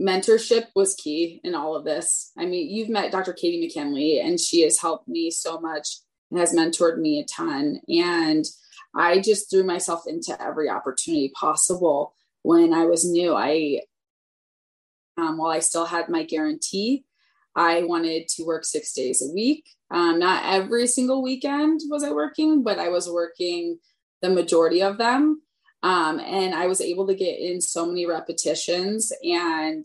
mentorship 0.00 0.66
was 0.76 0.94
key 0.94 1.40
in 1.42 1.54
all 1.54 1.74
of 1.74 1.84
this. 1.84 2.30
I 2.38 2.46
mean, 2.46 2.70
you've 2.70 2.88
met 2.88 3.10
Dr. 3.10 3.32
Katie 3.32 3.60
McKinley, 3.60 4.20
and 4.20 4.38
she 4.38 4.62
has 4.62 4.80
helped 4.80 5.08
me 5.08 5.30
so 5.30 5.58
much 5.58 5.98
and 6.30 6.38
has 6.38 6.54
mentored 6.54 6.98
me 6.98 7.20
a 7.20 7.24
ton. 7.24 7.80
And 7.88 8.44
I 8.94 9.20
just 9.20 9.50
threw 9.50 9.64
myself 9.64 10.04
into 10.06 10.40
every 10.40 10.68
opportunity 10.68 11.32
possible 11.34 12.14
when 12.42 12.72
I 12.72 12.84
was 12.84 13.04
new. 13.04 13.34
I, 13.34 13.80
um, 15.16 15.38
while 15.38 15.50
I 15.50 15.60
still 15.60 15.86
had 15.86 16.08
my 16.08 16.22
guarantee, 16.24 17.04
I 17.56 17.82
wanted 17.84 18.28
to 18.28 18.44
work 18.44 18.64
six 18.64 18.92
days 18.92 19.22
a 19.22 19.32
week. 19.32 19.64
Um, 19.90 20.18
not 20.18 20.44
every 20.44 20.86
single 20.86 21.22
weekend 21.22 21.80
was 21.88 22.04
I 22.04 22.10
working, 22.10 22.62
but 22.62 22.78
I 22.78 22.90
was 22.90 23.08
working 23.08 23.78
the 24.20 24.28
majority 24.28 24.82
of 24.82 24.98
them. 24.98 25.42
Um, 25.82 26.20
and 26.20 26.54
I 26.54 26.66
was 26.66 26.80
able 26.80 27.06
to 27.06 27.14
get 27.14 27.38
in 27.38 27.60
so 27.60 27.86
many 27.86 28.06
repetitions, 28.06 29.12
and 29.22 29.84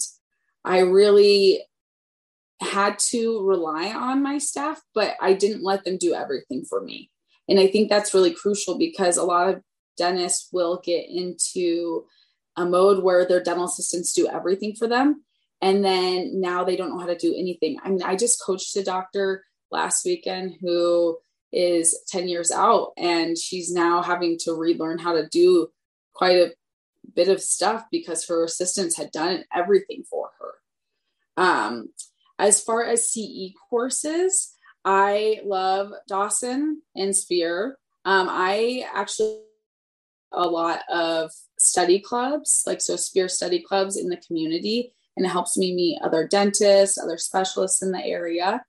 I 0.66 0.80
really 0.80 1.64
had 2.62 3.00
to 3.00 3.46
rely 3.46 3.92
on 3.92 4.22
my 4.24 4.38
staff, 4.38 4.82
but 4.94 5.16
I 5.22 5.34
didn't 5.34 5.64
let 5.64 5.84
them 5.84 5.98
do 5.98 6.14
everything 6.14 6.64
for 6.68 6.82
me. 6.82 7.10
And 7.50 7.60
I 7.60 7.68
think 7.68 7.90
that's 7.90 8.14
really 8.14 8.34
crucial 8.34 8.78
because 8.78 9.18
a 9.18 9.24
lot 9.24 9.50
of 9.50 9.62
dentists 9.98 10.50
will 10.52 10.82
get 10.84 11.10
into 11.10 12.06
a 12.56 12.66
mode 12.66 13.04
where 13.04 13.26
their 13.26 13.44
dental 13.44 13.66
assistants 13.66 14.14
do 14.14 14.28
everything 14.28 14.76
for 14.76 14.88
them. 14.88 15.24
And 15.62 15.86
then 15.86 16.42
now 16.42 16.64
they 16.64 16.76
don't 16.76 16.90
know 16.90 17.00
how 17.00 17.08
to 17.08 17.18
do 17.18 17.34
anything. 17.36 17.78
I 17.84 17.90
mean, 17.90 18.02
I 18.02 18.16
just 18.16 18.44
coached 18.44 18.76
a 18.76 18.84
doctor 18.84 19.46
last 19.72 20.06
weekend 20.06 20.56
who 20.60 21.18
is 21.54 21.98
10 22.08 22.28
years 22.28 22.52
out 22.52 22.94
and 22.98 23.38
she's 23.38 23.74
now 23.74 24.02
having 24.02 24.38
to 24.40 24.54
relearn 24.54 24.98
how 24.98 25.14
to 25.14 25.28
do 25.28 25.68
quite 26.14 26.38
a 26.38 26.54
bit 27.16 27.28
of 27.28 27.42
stuff 27.42 27.86
because 27.92 28.28
her 28.28 28.44
assistants 28.44 28.98
had 28.98 29.12
done 29.12 29.44
everything 29.54 30.04
for 30.10 30.30
her. 30.40 31.44
Um, 31.44 31.90
as 32.40 32.62
far 32.62 32.84
as 32.84 33.10
CE 33.10 33.54
courses, 33.70 34.56
I 34.84 35.42
love 35.46 35.92
Dawson 36.08 36.82
and 36.96 37.16
Spear. 37.16 37.78
Um, 38.04 38.28
I 38.30 38.86
actually 38.94 39.42
a 40.32 40.48
lot 40.48 40.80
of 40.90 41.32
study 41.60 42.00
clubs, 42.00 42.64
like 42.66 42.82
so 42.82 42.96
Spear 42.96 43.28
study 43.28 43.60
clubs 43.62 43.98
in 43.98 44.10
the 44.10 44.18
community, 44.18 44.94
and 45.18 45.26
it 45.26 45.30
helps 45.30 45.58
me 45.58 45.74
meet 45.76 46.00
other 46.02 46.28
dentists, 46.28 46.98
other 46.98 47.18
specialists 47.18 47.82
in 47.82 47.92
the 47.92 48.04
area. 48.04 48.64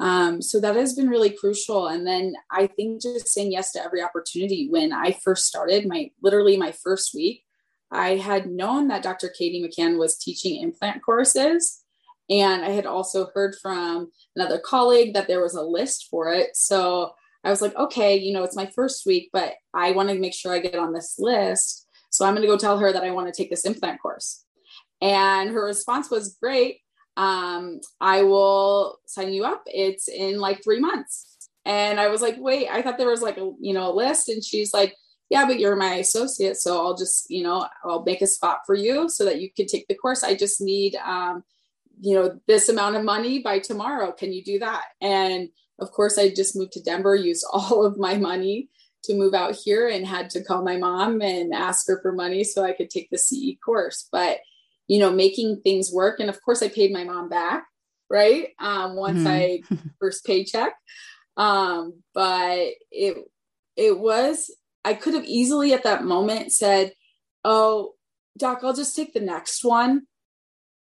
Um, 0.00 0.40
so 0.40 0.60
that 0.60 0.76
has 0.76 0.94
been 0.94 1.08
really 1.08 1.30
crucial. 1.30 1.88
And 1.88 2.06
then 2.06 2.34
I 2.50 2.66
think 2.66 3.02
just 3.02 3.28
saying 3.28 3.52
yes 3.52 3.72
to 3.72 3.82
every 3.82 4.02
opportunity. 4.02 4.68
When 4.70 4.92
I 4.92 5.12
first 5.12 5.46
started, 5.46 5.88
my 5.88 6.10
literally 6.22 6.56
my 6.56 6.72
first 6.72 7.14
week, 7.14 7.44
I 7.90 8.16
had 8.16 8.50
known 8.50 8.88
that 8.88 9.02
Dr. 9.02 9.28
Katie 9.28 9.62
McCann 9.62 9.98
was 9.98 10.16
teaching 10.16 10.62
implant 10.62 11.02
courses. 11.02 11.82
And 12.30 12.62
I 12.62 12.70
had 12.70 12.86
also 12.86 13.30
heard 13.34 13.56
from 13.60 14.12
another 14.36 14.58
colleague 14.58 15.14
that 15.14 15.26
there 15.26 15.40
was 15.40 15.54
a 15.54 15.62
list 15.62 16.08
for 16.10 16.32
it. 16.32 16.54
So 16.54 17.14
I 17.42 17.50
was 17.50 17.62
like, 17.62 17.74
okay, 17.74 18.16
you 18.16 18.34
know, 18.34 18.44
it's 18.44 18.56
my 18.56 18.66
first 18.66 19.06
week, 19.06 19.30
but 19.32 19.54
I 19.72 19.92
want 19.92 20.10
to 20.10 20.18
make 20.18 20.34
sure 20.34 20.52
I 20.52 20.58
get 20.58 20.74
on 20.74 20.92
this 20.92 21.16
list. 21.18 21.86
So 22.10 22.26
I'm 22.26 22.34
going 22.34 22.42
to 22.42 22.52
go 22.52 22.58
tell 22.58 22.78
her 22.78 22.92
that 22.92 23.04
I 23.04 23.10
want 23.10 23.32
to 23.32 23.36
take 23.36 23.50
this 23.50 23.64
implant 23.64 24.02
course. 24.02 24.44
And 25.00 25.50
her 25.50 25.64
response 25.64 26.10
was 26.10 26.36
great 26.40 26.80
um, 27.18 27.80
I 28.00 28.22
will 28.22 29.00
sign 29.06 29.32
you 29.32 29.44
up. 29.44 29.64
It's 29.66 30.08
in 30.08 30.38
like 30.38 30.62
three 30.62 30.78
months. 30.78 31.50
And 31.64 31.98
I 31.98 32.06
was 32.06 32.22
like, 32.22 32.36
wait, 32.38 32.68
I 32.70 32.80
thought 32.80 32.96
there 32.96 33.10
was 33.10 33.22
like 33.22 33.36
a, 33.36 33.50
you 33.60 33.74
know, 33.74 33.90
a 33.90 33.92
list. 33.92 34.28
And 34.28 34.42
she's 34.42 34.72
like, 34.72 34.94
yeah, 35.28 35.44
but 35.44 35.58
you're 35.58 35.76
my 35.76 35.94
associate. 35.94 36.56
So 36.56 36.78
I'll 36.78 36.96
just, 36.96 37.28
you 37.28 37.42
know, 37.42 37.66
I'll 37.84 38.04
make 38.04 38.22
a 38.22 38.26
spot 38.26 38.60
for 38.64 38.74
you 38.74 39.08
so 39.08 39.24
that 39.24 39.40
you 39.40 39.50
can 39.52 39.66
take 39.66 39.88
the 39.88 39.96
course. 39.96 40.22
I 40.22 40.36
just 40.36 40.60
need, 40.60 40.94
um, 41.04 41.42
you 42.00 42.14
know, 42.14 42.38
this 42.46 42.68
amount 42.68 42.94
of 42.94 43.04
money 43.04 43.40
by 43.40 43.58
tomorrow. 43.58 44.12
Can 44.12 44.32
you 44.32 44.42
do 44.44 44.60
that? 44.60 44.84
And 45.02 45.48
of 45.80 45.90
course, 45.90 46.18
I 46.18 46.30
just 46.30 46.56
moved 46.56 46.72
to 46.74 46.82
Denver, 46.82 47.16
used 47.16 47.44
all 47.52 47.84
of 47.84 47.98
my 47.98 48.16
money 48.16 48.68
to 49.04 49.14
move 49.14 49.34
out 49.34 49.56
here 49.56 49.88
and 49.88 50.06
had 50.06 50.30
to 50.30 50.44
call 50.44 50.62
my 50.62 50.76
mom 50.76 51.20
and 51.20 51.52
ask 51.52 51.88
her 51.88 51.98
for 52.00 52.12
money 52.12 52.44
so 52.44 52.64
I 52.64 52.72
could 52.72 52.90
take 52.90 53.10
the 53.10 53.18
CE 53.18 53.58
course. 53.62 54.08
But 54.12 54.38
you 54.88 54.98
know, 54.98 55.10
making 55.12 55.60
things 55.62 55.92
work. 55.92 56.18
And 56.18 56.28
of 56.28 56.42
course, 56.42 56.62
I 56.62 56.68
paid 56.68 56.92
my 56.92 57.04
mom 57.04 57.28
back, 57.28 57.66
right? 58.10 58.48
Um, 58.58 58.96
once 58.96 59.20
mm-hmm. 59.20 59.28
I 59.28 59.60
first 60.00 60.24
paycheck. 60.24 60.74
Um, 61.36 62.02
but 62.14 62.70
it 62.90 63.16
it 63.76 63.98
was 63.98 64.50
I 64.84 64.94
could 64.94 65.14
have 65.14 65.24
easily 65.24 65.72
at 65.72 65.84
that 65.84 66.04
moment 66.04 66.52
said, 66.52 66.92
"Oh, 67.44 67.92
doc, 68.36 68.60
I'll 68.62 68.74
just 68.74 68.96
take 68.96 69.12
the 69.12 69.20
next 69.20 69.64
one." 69.64 70.02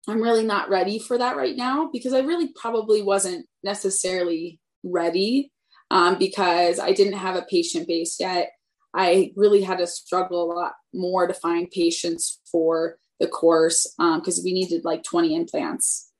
I'm 0.07 0.21
really 0.21 0.43
not 0.43 0.69
ready 0.69 0.97
for 0.97 1.17
that 1.17 1.37
right 1.37 1.55
now 1.55 1.89
because 1.93 2.13
I 2.13 2.19
really 2.19 2.51
probably 2.59 3.03
wasn't 3.03 3.45
necessarily 3.63 4.59
ready 4.83 5.51
um, 5.91 6.17
because 6.17 6.79
I 6.79 6.91
didn't 6.91 7.19
have 7.19 7.35
a 7.35 7.45
patient 7.49 7.87
base 7.87 8.17
yet. 8.19 8.51
I 8.95 9.31
really 9.35 9.61
had 9.61 9.77
to 9.77 9.87
struggle 9.87 10.51
a 10.51 10.53
lot 10.53 10.73
more 10.93 11.27
to 11.27 11.33
find 11.33 11.69
patients 11.69 12.41
for 12.51 12.97
the 13.21 13.27
course 13.27 13.87
because 13.97 14.39
um, 14.39 14.43
we 14.43 14.51
needed 14.51 14.83
like 14.83 15.03
20 15.03 15.35
implants 15.35 16.11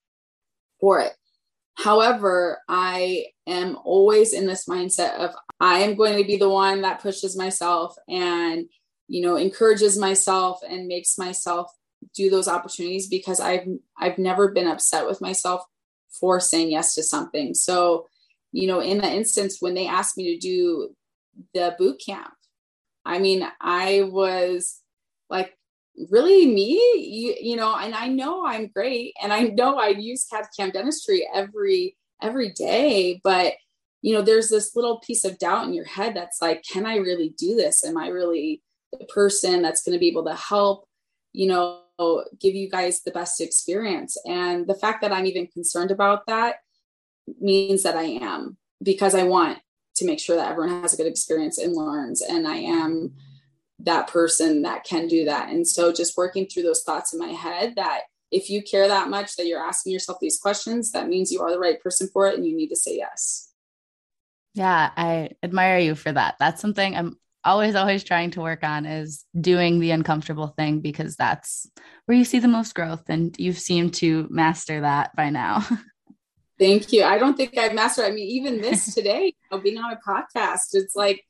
for 0.79 1.01
it. 1.01 1.13
However, 1.75 2.59
I 2.69 3.25
am 3.47 3.77
always 3.83 4.33
in 4.33 4.45
this 4.45 4.67
mindset 4.69 5.15
of 5.15 5.33
I 5.59 5.79
am 5.79 5.95
going 5.95 6.17
to 6.17 6.27
be 6.27 6.37
the 6.37 6.49
one 6.49 6.81
that 6.81 7.01
pushes 7.01 7.35
myself 7.35 7.95
and 8.07 8.65
you 9.07 9.21
know 9.21 9.35
encourages 9.35 9.97
myself 9.97 10.59
and 10.67 10.87
makes 10.87 11.17
myself 11.17 11.71
do 12.15 12.29
those 12.29 12.47
opportunities 12.47 13.07
because 13.07 13.39
I've 13.39 13.67
I've 13.97 14.19
never 14.19 14.51
been 14.51 14.67
upset 14.67 15.07
with 15.07 15.21
myself 15.21 15.63
for 16.19 16.39
saying 16.39 16.69
yes 16.69 16.93
to 16.95 17.03
something. 17.03 17.55
So, 17.55 18.07
you 18.51 18.67
know, 18.67 18.79
in 18.79 18.99
the 18.99 19.09
instance 19.09 19.57
when 19.59 19.73
they 19.73 19.87
asked 19.87 20.17
me 20.17 20.35
to 20.35 20.39
do 20.39 20.95
the 21.53 21.75
boot 21.79 21.99
camp, 22.05 22.33
I 23.05 23.17
mean, 23.17 23.47
I 23.59 24.03
was 24.03 24.81
like 25.29 25.57
really 26.09 26.45
me 26.47 26.73
you, 26.97 27.35
you 27.39 27.55
know 27.55 27.75
and 27.75 27.93
i 27.93 28.07
know 28.07 28.45
i'm 28.45 28.67
great 28.67 29.13
and 29.21 29.31
i 29.31 29.41
know 29.43 29.77
i 29.77 29.87
use 29.87 30.25
CAD 30.25 30.45
CAM 30.57 30.71
dentistry 30.71 31.27
every 31.33 31.97
every 32.21 32.51
day 32.51 33.19
but 33.23 33.53
you 34.01 34.13
know 34.13 34.21
there's 34.21 34.49
this 34.49 34.75
little 34.75 34.99
piece 34.99 35.25
of 35.25 35.37
doubt 35.37 35.65
in 35.65 35.73
your 35.73 35.85
head 35.85 36.15
that's 36.15 36.41
like 36.41 36.63
can 36.63 36.85
i 36.85 36.95
really 36.95 37.33
do 37.37 37.55
this? 37.55 37.85
Am 37.85 37.97
i 37.97 38.07
really 38.07 38.61
the 38.91 39.05
person 39.05 39.61
that's 39.61 39.83
going 39.83 39.93
to 39.93 39.99
be 39.99 40.07
able 40.07 40.25
to 40.25 40.35
help 40.35 40.87
you 41.33 41.47
know 41.47 41.81
give 42.39 42.55
you 42.55 42.69
guys 42.69 43.01
the 43.03 43.11
best 43.11 43.39
experience? 43.39 44.17
And 44.25 44.67
the 44.67 44.75
fact 44.75 45.01
that 45.01 45.11
i'm 45.11 45.25
even 45.25 45.47
concerned 45.47 45.91
about 45.91 46.25
that 46.27 46.55
means 47.39 47.83
that 47.83 47.95
i 47.95 48.03
am 48.03 48.57
because 48.81 49.15
i 49.15 49.23
want 49.23 49.59
to 49.95 50.05
make 50.05 50.19
sure 50.19 50.35
that 50.35 50.49
everyone 50.49 50.81
has 50.81 50.93
a 50.93 50.97
good 50.97 51.07
experience 51.07 51.57
and 51.57 51.75
learns 51.75 52.21
and 52.21 52.47
i 52.47 52.55
am 52.55 53.13
that 53.83 54.07
person 54.07 54.61
that 54.63 54.83
can 54.83 55.07
do 55.07 55.25
that. 55.25 55.49
And 55.49 55.67
so 55.67 55.91
just 55.91 56.17
working 56.17 56.45
through 56.45 56.63
those 56.63 56.83
thoughts 56.83 57.13
in 57.13 57.19
my 57.19 57.29
head 57.29 57.75
that 57.75 58.01
if 58.31 58.49
you 58.49 58.61
care 58.63 58.87
that 58.87 59.09
much 59.09 59.35
that 59.35 59.47
you're 59.47 59.63
asking 59.63 59.93
yourself 59.93 60.19
these 60.21 60.39
questions, 60.39 60.91
that 60.91 61.07
means 61.07 61.31
you 61.31 61.41
are 61.41 61.51
the 61.51 61.59
right 61.59 61.81
person 61.81 62.09
for 62.11 62.27
it 62.27 62.35
and 62.35 62.45
you 62.45 62.55
need 62.55 62.69
to 62.69 62.75
say 62.75 62.95
yes. 62.95 63.49
Yeah, 64.53 64.91
I 64.95 65.31
admire 65.43 65.79
you 65.79 65.95
for 65.95 66.11
that. 66.11 66.35
That's 66.39 66.61
something 66.61 66.95
I'm 66.95 67.17
always 67.43 67.75
always 67.75 68.03
trying 68.03 68.31
to 68.31 68.41
work 68.41 68.63
on 68.63 68.85
is 68.85 69.25
doing 69.39 69.79
the 69.79 69.91
uncomfortable 69.91 70.47
thing 70.47 70.79
because 70.79 71.15
that's 71.15 71.69
where 72.05 72.17
you 72.17 72.25
see 72.25 72.39
the 72.39 72.47
most 72.47 72.75
growth 72.75 73.03
and 73.09 73.35
you've 73.39 73.59
seemed 73.59 73.93
to 73.95 74.27
master 74.29 74.81
that 74.81 75.15
by 75.15 75.29
now. 75.29 75.65
Thank 76.59 76.93
you. 76.93 77.03
I 77.03 77.17
don't 77.17 77.35
think 77.35 77.57
I've 77.57 77.73
mastered. 77.73 78.05
I 78.05 78.11
mean, 78.11 78.27
even 78.27 78.61
this 78.61 78.93
today, 78.93 79.25
you 79.25 79.33
know, 79.51 79.57
being 79.57 79.77
on 79.77 79.91
a 79.91 79.99
podcast, 80.07 80.73
it's 80.73 80.95
like 80.95 81.25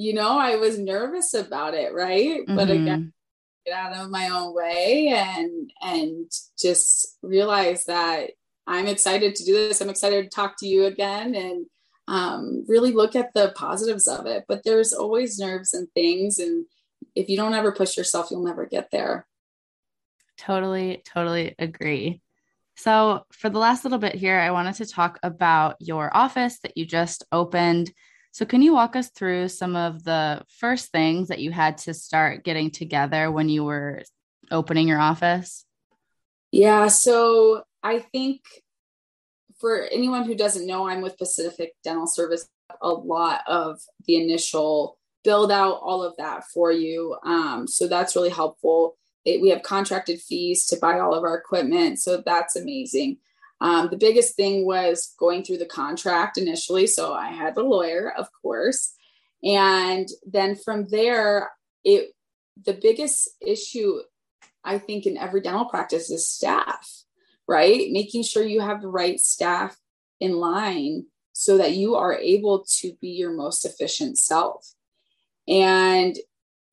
you 0.00 0.14
know, 0.14 0.38
I 0.38 0.56
was 0.56 0.78
nervous 0.78 1.34
about 1.34 1.74
it, 1.74 1.92
right? 1.92 2.40
Mm-hmm. 2.40 2.56
But 2.56 2.70
again, 2.70 3.12
get 3.66 3.74
out 3.74 3.92
of 3.92 4.10
my 4.10 4.30
own 4.30 4.54
way 4.54 5.08
and 5.08 5.70
and 5.82 6.30
just 6.58 7.18
realize 7.22 7.84
that 7.84 8.30
I'm 8.66 8.86
excited 8.86 9.34
to 9.34 9.44
do 9.44 9.52
this. 9.52 9.82
I'm 9.82 9.90
excited 9.90 10.22
to 10.22 10.34
talk 10.34 10.56
to 10.60 10.66
you 10.66 10.86
again 10.86 11.34
and 11.34 11.66
um, 12.08 12.64
really 12.66 12.92
look 12.92 13.14
at 13.14 13.34
the 13.34 13.52
positives 13.54 14.08
of 14.08 14.24
it. 14.24 14.46
But 14.48 14.64
there's 14.64 14.94
always 14.94 15.38
nerves 15.38 15.74
and 15.74 15.86
things, 15.92 16.38
and 16.38 16.64
if 17.14 17.28
you 17.28 17.36
don't 17.36 17.52
ever 17.52 17.70
push 17.70 17.98
yourself, 17.98 18.30
you'll 18.30 18.42
never 18.42 18.64
get 18.64 18.90
there. 18.90 19.26
Totally, 20.38 21.02
totally 21.04 21.54
agree. 21.58 22.22
So, 22.74 23.26
for 23.32 23.50
the 23.50 23.58
last 23.58 23.84
little 23.84 23.98
bit 23.98 24.14
here, 24.14 24.38
I 24.38 24.50
wanted 24.52 24.76
to 24.76 24.86
talk 24.86 25.18
about 25.22 25.76
your 25.78 26.10
office 26.16 26.58
that 26.60 26.78
you 26.78 26.86
just 26.86 27.22
opened. 27.30 27.92
So, 28.32 28.44
can 28.44 28.62
you 28.62 28.72
walk 28.72 28.96
us 28.96 29.10
through 29.10 29.48
some 29.48 29.76
of 29.76 30.04
the 30.04 30.42
first 30.58 30.92
things 30.92 31.28
that 31.28 31.40
you 31.40 31.50
had 31.50 31.78
to 31.78 31.94
start 31.94 32.44
getting 32.44 32.70
together 32.70 33.30
when 33.30 33.48
you 33.48 33.64
were 33.64 34.02
opening 34.50 34.88
your 34.88 35.00
office? 35.00 35.64
Yeah. 36.52 36.88
So, 36.88 37.64
I 37.82 37.98
think 37.98 38.40
for 39.58 39.82
anyone 39.90 40.24
who 40.24 40.34
doesn't 40.34 40.66
know, 40.66 40.88
I'm 40.88 41.02
with 41.02 41.18
Pacific 41.18 41.72
Dental 41.82 42.06
Service. 42.06 42.48
A 42.82 42.88
lot 42.88 43.40
of 43.48 43.80
the 44.06 44.16
initial 44.16 44.96
build 45.24 45.50
out, 45.50 45.80
all 45.82 46.02
of 46.02 46.16
that 46.16 46.44
for 46.54 46.70
you. 46.70 47.16
Um, 47.24 47.66
so, 47.66 47.88
that's 47.88 48.14
really 48.14 48.30
helpful 48.30 48.96
it, 49.24 49.40
we 49.40 49.50
have 49.50 49.62
contracted 49.62 50.20
fees 50.20 50.66
to 50.66 50.76
buy 50.76 50.98
all 50.98 51.14
of 51.14 51.24
our 51.24 51.36
equipment. 51.36 51.98
So 51.98 52.22
that's 52.24 52.56
amazing. 52.56 53.18
Um, 53.60 53.88
the 53.90 53.96
biggest 53.96 54.36
thing 54.36 54.64
was 54.64 55.14
going 55.18 55.44
through 55.44 55.58
the 55.58 55.66
contract 55.66 56.38
initially. 56.38 56.86
So 56.86 57.12
I 57.12 57.28
had 57.28 57.56
a 57.56 57.62
lawyer, 57.62 58.12
of 58.16 58.28
course. 58.40 58.94
And 59.44 60.08
then 60.26 60.56
from 60.56 60.86
there, 60.88 61.50
it 61.84 62.14
the 62.64 62.74
biggest 62.74 63.28
issue 63.46 64.00
I 64.64 64.78
think 64.78 65.06
in 65.06 65.16
every 65.16 65.40
dental 65.40 65.64
practice 65.64 66.10
is 66.10 66.28
staff, 66.28 67.04
right? 67.48 67.90
Making 67.90 68.22
sure 68.22 68.44
you 68.44 68.60
have 68.60 68.82
the 68.82 68.88
right 68.88 69.18
staff 69.18 69.76
in 70.20 70.36
line 70.36 71.06
so 71.32 71.56
that 71.56 71.72
you 71.72 71.94
are 71.94 72.14
able 72.14 72.66
to 72.80 72.92
be 73.00 73.08
your 73.08 73.32
most 73.32 73.64
efficient 73.64 74.18
self. 74.18 74.74
And 75.48 76.16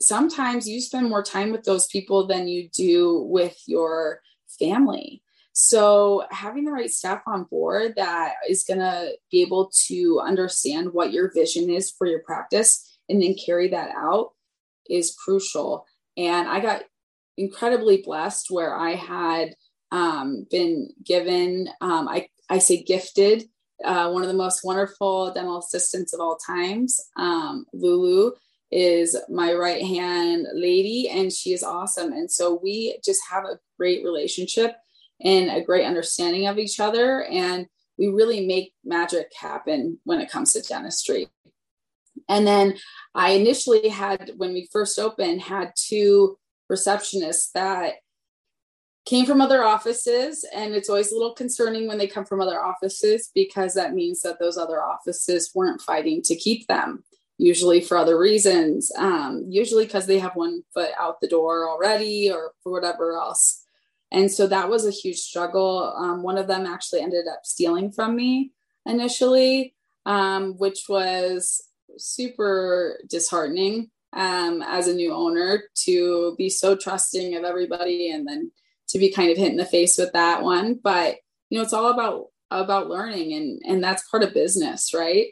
sometimes 0.01 0.67
you 0.67 0.81
spend 0.81 1.09
more 1.09 1.23
time 1.23 1.51
with 1.51 1.63
those 1.63 1.87
people 1.87 2.27
than 2.27 2.47
you 2.47 2.69
do 2.69 3.21
with 3.21 3.57
your 3.65 4.21
family. 4.59 5.21
So, 5.59 6.23
having 6.29 6.65
the 6.65 6.71
right 6.71 6.87
staff 6.89 7.23
on 7.25 7.45
board 7.45 7.93
that 7.95 8.33
is 8.47 8.63
going 8.63 8.79
to 8.79 9.13
be 9.31 9.41
able 9.41 9.71
to 9.87 10.21
understand 10.23 10.93
what 10.93 11.11
your 11.11 11.33
vision 11.33 11.71
is 11.71 11.89
for 11.89 12.05
your 12.05 12.19
practice 12.19 12.99
and 13.09 13.19
then 13.19 13.33
carry 13.43 13.69
that 13.69 13.89
out 13.97 14.33
is 14.87 15.15
crucial. 15.15 15.87
And 16.15 16.47
I 16.47 16.59
got 16.59 16.83
incredibly 17.37 18.03
blessed 18.03 18.51
where 18.51 18.77
I 18.77 18.91
had 18.91 19.55
um, 19.91 20.45
been 20.51 20.89
given, 21.03 21.69
um, 21.81 22.07
I, 22.07 22.27
I 22.51 22.59
say 22.59 22.83
gifted, 22.83 23.45
uh, 23.83 24.11
one 24.11 24.21
of 24.21 24.27
the 24.27 24.35
most 24.35 24.63
wonderful 24.63 25.33
dental 25.33 25.57
assistants 25.57 26.13
of 26.13 26.19
all 26.19 26.37
times, 26.37 27.01
um, 27.17 27.65
Lulu 27.73 28.33
is 28.69 29.17
my 29.27 29.53
right 29.53 29.83
hand 29.83 30.45
lady 30.53 31.09
and 31.09 31.33
she 31.33 31.53
is 31.53 31.63
awesome 31.63 32.11
and 32.11 32.29
so 32.29 32.59
we 32.61 32.99
just 33.03 33.21
have 33.31 33.45
a 33.45 33.57
great 33.79 34.03
relationship 34.03 34.75
and 35.23 35.49
a 35.49 35.63
great 35.63 35.85
understanding 35.85 36.47
of 36.47 36.57
each 36.57 36.79
other 36.79 37.23
and 37.23 37.67
we 37.97 38.07
really 38.07 38.45
make 38.45 38.73
magic 38.83 39.31
happen 39.39 39.99
when 40.03 40.19
it 40.19 40.29
comes 40.29 40.53
to 40.53 40.61
dentistry 40.61 41.27
and 42.29 42.45
then 42.45 42.75
i 43.15 43.31
initially 43.31 43.89
had 43.89 44.31
when 44.37 44.53
we 44.53 44.67
first 44.71 44.99
opened 44.99 45.41
had 45.41 45.71
two 45.75 46.37
receptionists 46.71 47.51
that 47.53 47.95
came 49.05 49.25
from 49.25 49.39
other 49.39 49.63
offices 49.63 50.45
and 50.53 50.75
it's 50.75 50.89
always 50.89 51.11
a 51.11 51.15
little 51.15 51.33
concerning 51.33 51.87
when 51.87 51.97
they 51.97 52.07
come 52.07 52.25
from 52.25 52.41
other 52.41 52.61
offices 52.61 53.31
because 53.33 53.73
that 53.73 53.93
means 53.93 54.21
that 54.21 54.37
those 54.39 54.57
other 54.57 54.83
offices 54.83 55.51
weren't 55.55 55.81
fighting 55.81 56.21
to 56.21 56.35
keep 56.35 56.67
them 56.67 57.03
usually 57.37 57.81
for 57.81 57.97
other 57.97 58.17
reasons, 58.17 58.91
um, 58.97 59.45
usually 59.47 59.85
because 59.85 60.07
they 60.07 60.19
have 60.19 60.35
one 60.35 60.63
foot 60.73 60.89
out 60.99 61.21
the 61.21 61.27
door 61.27 61.69
already 61.69 62.31
or 62.31 62.51
for 62.63 62.71
whatever 62.71 63.13
else. 63.13 63.66
And 64.11 64.31
so 64.31 64.47
that 64.47 64.69
was 64.69 64.85
a 64.85 64.91
huge 64.91 65.17
struggle. 65.17 65.93
Um, 65.97 66.23
one 66.23 66.37
of 66.37 66.47
them 66.47 66.65
actually 66.65 67.01
ended 67.01 67.25
up 67.27 67.41
stealing 67.43 67.91
from 67.91 68.15
me 68.15 68.51
initially, 68.85 69.75
um, 70.05 70.53
which 70.57 70.85
was 70.87 71.61
super 71.97 72.99
disheartening 73.09 73.89
um, 74.13 74.63
as 74.65 74.87
a 74.87 74.93
new 74.93 75.13
owner 75.13 75.63
to 75.85 76.35
be 76.37 76.49
so 76.49 76.75
trusting 76.75 77.35
of 77.35 77.43
everybody 77.43 78.09
and 78.09 78.27
then 78.27 78.51
to 78.89 78.99
be 78.99 79.11
kind 79.11 79.29
of 79.29 79.37
hit 79.37 79.51
in 79.51 79.57
the 79.57 79.65
face 79.65 79.97
with 79.97 80.13
that 80.13 80.41
one. 80.41 80.79
But 80.81 81.17
you 81.49 81.57
know, 81.57 81.63
it's 81.63 81.73
all 81.73 81.91
about 81.91 82.27
about 82.49 82.87
learning 82.87 83.33
and 83.33 83.61
and 83.65 83.83
that's 83.83 84.07
part 84.09 84.23
of 84.23 84.33
business, 84.33 84.93
right? 84.93 85.27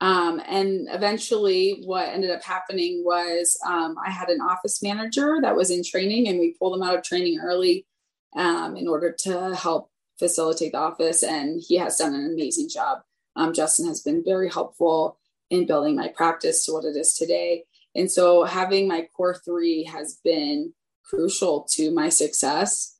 Um, 0.00 0.40
and 0.46 0.86
eventually, 0.90 1.82
what 1.84 2.08
ended 2.08 2.30
up 2.30 2.42
happening 2.42 3.02
was 3.04 3.58
um, 3.66 3.96
I 4.04 4.10
had 4.10 4.28
an 4.28 4.40
office 4.40 4.82
manager 4.82 5.38
that 5.42 5.56
was 5.56 5.70
in 5.70 5.82
training, 5.84 6.28
and 6.28 6.38
we 6.38 6.54
pulled 6.58 6.76
him 6.76 6.82
out 6.82 6.96
of 6.96 7.02
training 7.02 7.40
early 7.40 7.84
um, 8.36 8.76
in 8.76 8.88
order 8.88 9.14
to 9.20 9.54
help 9.54 9.90
facilitate 10.18 10.72
the 10.72 10.78
office. 10.78 11.22
And 11.22 11.60
he 11.66 11.76
has 11.76 11.96
done 11.96 12.14
an 12.14 12.30
amazing 12.32 12.68
job. 12.68 12.98
Um, 13.36 13.52
Justin 13.52 13.86
has 13.86 14.02
been 14.02 14.22
very 14.24 14.50
helpful 14.50 15.18
in 15.50 15.66
building 15.66 15.96
my 15.96 16.08
practice 16.08 16.64
to 16.64 16.72
what 16.72 16.84
it 16.84 16.96
is 16.96 17.14
today. 17.14 17.64
And 17.94 18.10
so, 18.10 18.44
having 18.44 18.86
my 18.86 19.08
core 19.16 19.36
three 19.44 19.84
has 19.84 20.20
been 20.22 20.74
crucial 21.04 21.66
to 21.72 21.90
my 21.90 22.10
success. 22.10 22.96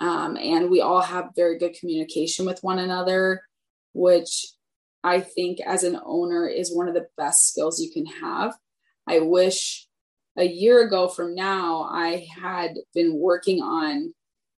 Um, 0.00 0.36
and 0.36 0.68
we 0.68 0.80
all 0.80 1.00
have 1.00 1.30
very 1.36 1.58
good 1.58 1.74
communication 1.74 2.44
with 2.44 2.62
one 2.62 2.80
another, 2.80 3.42
which 3.92 4.46
I 5.04 5.20
think 5.20 5.60
as 5.60 5.84
an 5.84 5.98
owner 6.04 6.48
is 6.48 6.74
one 6.74 6.88
of 6.88 6.94
the 6.94 7.06
best 7.16 7.48
skills 7.48 7.80
you 7.80 7.90
can 7.92 8.06
have. 8.06 8.54
I 9.06 9.20
wish 9.20 9.86
a 10.36 10.44
year 10.44 10.84
ago 10.86 11.08
from 11.08 11.34
now 11.34 11.88
I 11.90 12.26
had 12.40 12.74
been 12.94 13.14
working 13.14 13.62
on 13.62 14.14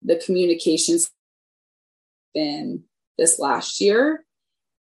the 0.04 0.16
communications 0.24 1.10
been 2.34 2.84
this 3.18 3.38
last 3.38 3.80
year 3.80 4.24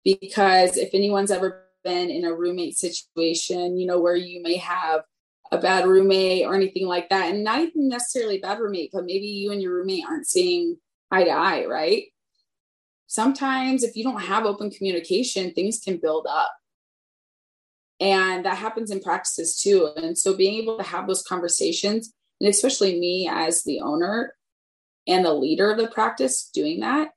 because 0.04 0.76
if 0.76 0.90
anyone's 0.92 1.30
ever 1.30 1.64
been 1.84 2.10
in 2.10 2.24
a 2.24 2.34
roommate 2.34 2.76
situation, 2.76 3.78
you 3.78 3.86
know, 3.86 4.00
where 4.00 4.16
you 4.16 4.42
may 4.42 4.56
have 4.56 5.02
a 5.50 5.58
bad 5.58 5.86
roommate 5.86 6.44
or 6.44 6.54
anything 6.54 6.86
like 6.86 7.08
that, 7.08 7.32
and 7.32 7.42
not 7.42 7.60
even 7.60 7.88
necessarily 7.88 8.38
bad 8.38 8.58
roommate, 8.58 8.90
but 8.92 9.04
maybe 9.04 9.26
you 9.26 9.50
and 9.50 9.62
your 9.62 9.74
roommate 9.74 10.04
aren't 10.08 10.26
seeing 10.26 10.76
eye 11.10 11.24
to 11.24 11.30
eye, 11.30 11.64
right? 11.64 12.04
sometimes 13.08 13.82
if 13.82 13.96
you 13.96 14.04
don't 14.04 14.20
have 14.20 14.44
open 14.44 14.70
communication, 14.70 15.52
things 15.52 15.80
can 15.80 15.96
build 15.96 16.26
up. 16.30 16.52
And 17.98 18.44
that 18.44 18.58
happens 18.58 18.92
in 18.92 19.00
practices 19.00 19.60
too. 19.60 19.88
And 19.96 20.16
so 20.16 20.36
being 20.36 20.62
able 20.62 20.76
to 20.76 20.84
have 20.84 21.08
those 21.08 21.24
conversations, 21.24 22.12
and 22.40 22.48
especially 22.48 23.00
me 23.00 23.28
as 23.28 23.64
the 23.64 23.80
owner 23.80 24.34
and 25.08 25.24
the 25.24 25.32
leader 25.32 25.70
of 25.70 25.78
the 25.78 25.88
practice 25.88 26.50
doing 26.52 26.80
that, 26.80 27.08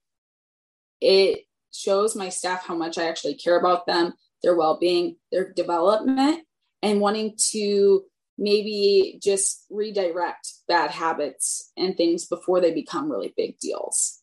it 1.01 1.41
shows 1.73 2.15
my 2.15 2.29
staff 2.29 2.65
how 2.65 2.75
much 2.75 2.97
I 2.97 3.03
actually 3.07 3.35
care 3.35 3.59
about 3.59 3.85
them, 3.85 4.13
their 4.41 4.55
well 4.55 4.77
being, 4.79 5.17
their 5.31 5.51
development, 5.51 6.45
and 6.81 7.01
wanting 7.01 7.35
to 7.51 8.03
maybe 8.37 9.19
just 9.21 9.65
redirect 9.69 10.53
bad 10.67 10.89
habits 10.89 11.71
and 11.77 11.95
things 11.95 12.25
before 12.25 12.61
they 12.61 12.73
become 12.73 13.11
really 13.11 13.33
big 13.35 13.59
deals. 13.59 14.19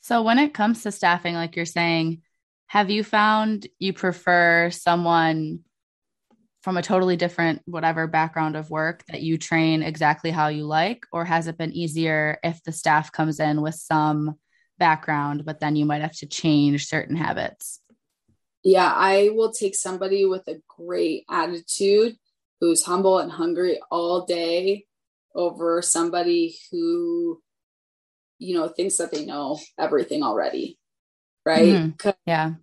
So, 0.00 0.22
when 0.22 0.38
it 0.38 0.52
comes 0.52 0.82
to 0.82 0.92
staffing, 0.92 1.34
like 1.34 1.56
you're 1.56 1.64
saying, 1.64 2.22
have 2.66 2.90
you 2.90 3.04
found 3.04 3.66
you 3.78 3.92
prefer 3.92 4.70
someone 4.70 5.60
from 6.66 6.76
a 6.76 6.82
totally 6.82 7.14
different, 7.14 7.62
whatever 7.66 8.08
background 8.08 8.56
of 8.56 8.70
work 8.70 9.04
that 9.06 9.22
you 9.22 9.38
train 9.38 9.84
exactly 9.84 10.32
how 10.32 10.48
you 10.48 10.64
like? 10.64 11.06
Or 11.12 11.24
has 11.24 11.46
it 11.46 11.56
been 11.56 11.72
easier 11.72 12.40
if 12.42 12.60
the 12.64 12.72
staff 12.72 13.12
comes 13.12 13.38
in 13.38 13.62
with 13.62 13.76
some 13.76 14.34
background, 14.76 15.44
but 15.44 15.60
then 15.60 15.76
you 15.76 15.84
might 15.84 16.02
have 16.02 16.16
to 16.16 16.26
change 16.26 16.88
certain 16.88 17.14
habits? 17.14 17.80
Yeah, 18.64 18.92
I 18.92 19.30
will 19.32 19.52
take 19.52 19.76
somebody 19.76 20.24
with 20.24 20.48
a 20.48 20.60
great 20.66 21.22
attitude 21.30 22.16
who's 22.60 22.82
humble 22.82 23.20
and 23.20 23.30
hungry 23.30 23.78
all 23.88 24.26
day 24.26 24.86
over 25.36 25.82
somebody 25.82 26.56
who 26.72 27.40
you 28.40 28.56
know 28.56 28.66
thinks 28.66 28.96
that 28.96 29.12
they 29.12 29.24
know 29.24 29.60
everything 29.78 30.24
already 30.24 30.78
right 31.44 31.64
mm-hmm. 31.64 32.10
yeah 32.26 32.54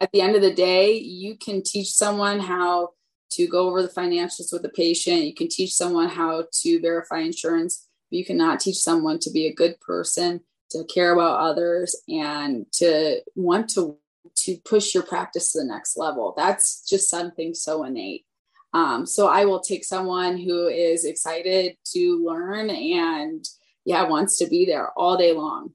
at 0.00 0.10
the 0.12 0.20
end 0.20 0.34
of 0.34 0.42
the 0.42 0.54
day 0.54 0.94
you 0.94 1.36
can 1.36 1.62
teach 1.62 1.90
someone 1.90 2.40
how 2.40 2.90
to 3.34 3.46
go 3.46 3.68
over 3.68 3.82
the 3.82 3.88
financials 3.88 4.52
with 4.52 4.62
the 4.62 4.68
patient. 4.68 5.24
You 5.24 5.34
can 5.34 5.48
teach 5.48 5.74
someone 5.74 6.08
how 6.08 6.44
to 6.62 6.80
verify 6.80 7.20
insurance 7.20 7.88
but 8.10 8.18
you 8.18 8.24
cannot 8.24 8.60
teach 8.60 8.76
someone 8.76 9.18
to 9.20 9.30
be 9.30 9.46
a 9.46 9.54
good 9.54 9.80
person 9.80 10.40
to 10.70 10.84
care 10.84 11.12
about 11.12 11.40
others 11.40 11.96
and 12.08 12.66
to 12.72 13.20
want 13.34 13.68
to 13.70 13.96
to 14.36 14.56
push 14.64 14.94
your 14.94 15.02
practice 15.02 15.52
to 15.52 15.58
the 15.58 15.64
next 15.64 15.96
level. 15.96 16.32
That's 16.36 16.88
just 16.88 17.10
something 17.10 17.54
so 17.54 17.84
innate. 17.84 18.24
Um, 18.72 19.06
so 19.06 19.28
i 19.28 19.44
will 19.44 19.60
take 19.60 19.84
someone 19.84 20.36
who 20.38 20.66
is 20.66 21.04
excited 21.04 21.76
to 21.92 22.24
learn 22.24 22.70
and 22.70 23.44
yeah, 23.84 24.02
wants 24.08 24.38
to 24.38 24.46
be 24.46 24.64
there 24.64 24.90
all 24.96 25.16
day 25.16 25.32
long. 25.32 25.74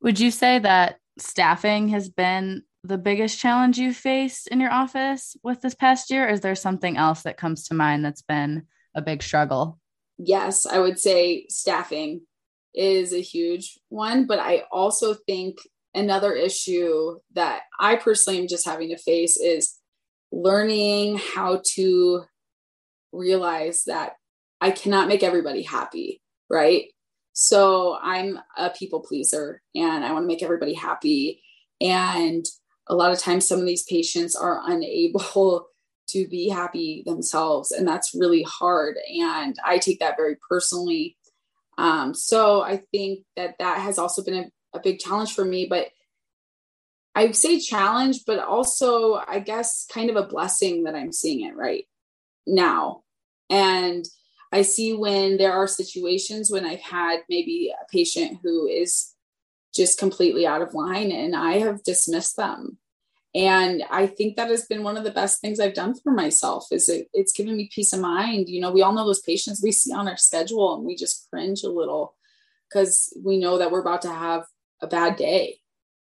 Would 0.00 0.20
you 0.20 0.30
say 0.30 0.58
that 0.60 1.00
staffing 1.18 1.88
has 1.88 2.08
been 2.08 2.62
the 2.84 2.98
biggest 2.98 3.38
challenge 3.38 3.78
you've 3.78 3.96
faced 3.96 4.48
in 4.48 4.60
your 4.60 4.72
office 4.72 5.36
with 5.42 5.60
this 5.60 5.74
past 5.74 6.10
year? 6.10 6.28
is 6.28 6.40
there 6.40 6.54
something 6.54 6.96
else 6.96 7.22
that 7.22 7.36
comes 7.36 7.68
to 7.68 7.74
mind 7.74 8.04
that's 8.04 8.22
been 8.22 8.66
a 8.94 9.02
big 9.02 9.22
struggle? 9.22 9.78
Yes, 10.18 10.66
I 10.66 10.78
would 10.78 10.98
say 10.98 11.46
staffing 11.48 12.22
is 12.74 13.12
a 13.12 13.20
huge 13.20 13.78
one. 13.88 14.26
But 14.26 14.38
I 14.38 14.64
also 14.70 15.14
think 15.14 15.58
another 15.94 16.32
issue 16.32 17.18
that 17.34 17.62
I 17.78 17.96
personally 17.96 18.40
am 18.40 18.48
just 18.48 18.66
having 18.66 18.88
to 18.90 18.98
face 18.98 19.36
is 19.36 19.78
learning 20.30 21.18
how 21.34 21.60
to 21.74 22.24
realize 23.12 23.84
that 23.84 24.14
I 24.60 24.70
cannot 24.70 25.08
make 25.08 25.22
everybody 25.22 25.62
happy, 25.62 26.22
right? 26.48 26.86
So 27.34 27.98
I'm 28.00 28.38
a 28.56 28.70
people 28.70 29.00
pleaser 29.00 29.62
and 29.74 30.04
I 30.04 30.12
want 30.12 30.24
to 30.24 30.28
make 30.28 30.42
everybody 30.42 30.74
happy. 30.74 31.42
And 31.80 32.44
a 32.88 32.94
lot 32.94 33.12
of 33.12 33.18
times, 33.18 33.46
some 33.46 33.60
of 33.60 33.66
these 33.66 33.84
patients 33.84 34.34
are 34.34 34.60
unable 34.64 35.68
to 36.08 36.28
be 36.28 36.48
happy 36.48 37.02
themselves, 37.06 37.70
and 37.70 37.86
that's 37.86 38.14
really 38.14 38.42
hard. 38.42 38.96
And 39.20 39.56
I 39.64 39.78
take 39.78 40.00
that 40.00 40.16
very 40.16 40.36
personally. 40.48 41.16
Um, 41.78 42.14
so 42.14 42.62
I 42.62 42.82
think 42.92 43.20
that 43.36 43.56
that 43.58 43.78
has 43.78 43.98
also 43.98 44.22
been 44.22 44.50
a, 44.74 44.78
a 44.78 44.80
big 44.80 44.98
challenge 44.98 45.34
for 45.34 45.44
me. 45.44 45.66
But 45.66 45.88
I 47.14 47.30
say 47.32 47.58
challenge, 47.60 48.20
but 48.26 48.38
also, 48.38 49.14
I 49.14 49.38
guess, 49.38 49.86
kind 49.92 50.10
of 50.10 50.16
a 50.16 50.26
blessing 50.26 50.84
that 50.84 50.94
I'm 50.94 51.12
seeing 51.12 51.46
it 51.46 51.56
right 51.56 51.84
now. 52.46 53.02
And 53.50 54.04
I 54.50 54.62
see 54.62 54.94
when 54.94 55.38
there 55.38 55.52
are 55.52 55.66
situations 55.66 56.50
when 56.50 56.66
I've 56.66 56.80
had 56.80 57.20
maybe 57.28 57.70
a 57.70 57.90
patient 57.90 58.38
who 58.42 58.66
is 58.66 59.14
just 59.74 59.98
completely 59.98 60.46
out 60.46 60.62
of 60.62 60.74
line 60.74 61.10
and 61.10 61.34
I 61.34 61.58
have 61.58 61.82
dismissed 61.82 62.36
them. 62.36 62.78
And 63.34 63.82
I 63.90 64.06
think 64.06 64.36
that 64.36 64.50
has 64.50 64.66
been 64.66 64.82
one 64.82 64.98
of 64.98 65.04
the 65.04 65.10
best 65.10 65.40
things 65.40 65.58
I've 65.58 65.74
done 65.74 65.94
for 65.98 66.12
myself 66.12 66.66
is 66.70 66.88
it, 66.90 67.08
it's 67.14 67.32
given 67.32 67.56
me 67.56 67.70
peace 67.74 67.94
of 67.94 68.00
mind. 68.00 68.48
You 68.48 68.60
know, 68.60 68.70
we 68.70 68.82
all 68.82 68.92
know 68.92 69.06
those 69.06 69.22
patients 69.22 69.62
we 69.62 69.72
see 69.72 69.92
on 69.92 70.06
our 70.06 70.18
schedule 70.18 70.74
and 70.74 70.84
we 70.84 70.94
just 70.94 71.28
cringe 71.30 71.62
a 71.62 71.70
little 71.70 72.14
because 72.68 73.16
we 73.24 73.38
know 73.38 73.56
that 73.58 73.70
we're 73.70 73.80
about 73.80 74.02
to 74.02 74.12
have 74.12 74.44
a 74.82 74.86
bad 74.86 75.16
day 75.16 75.58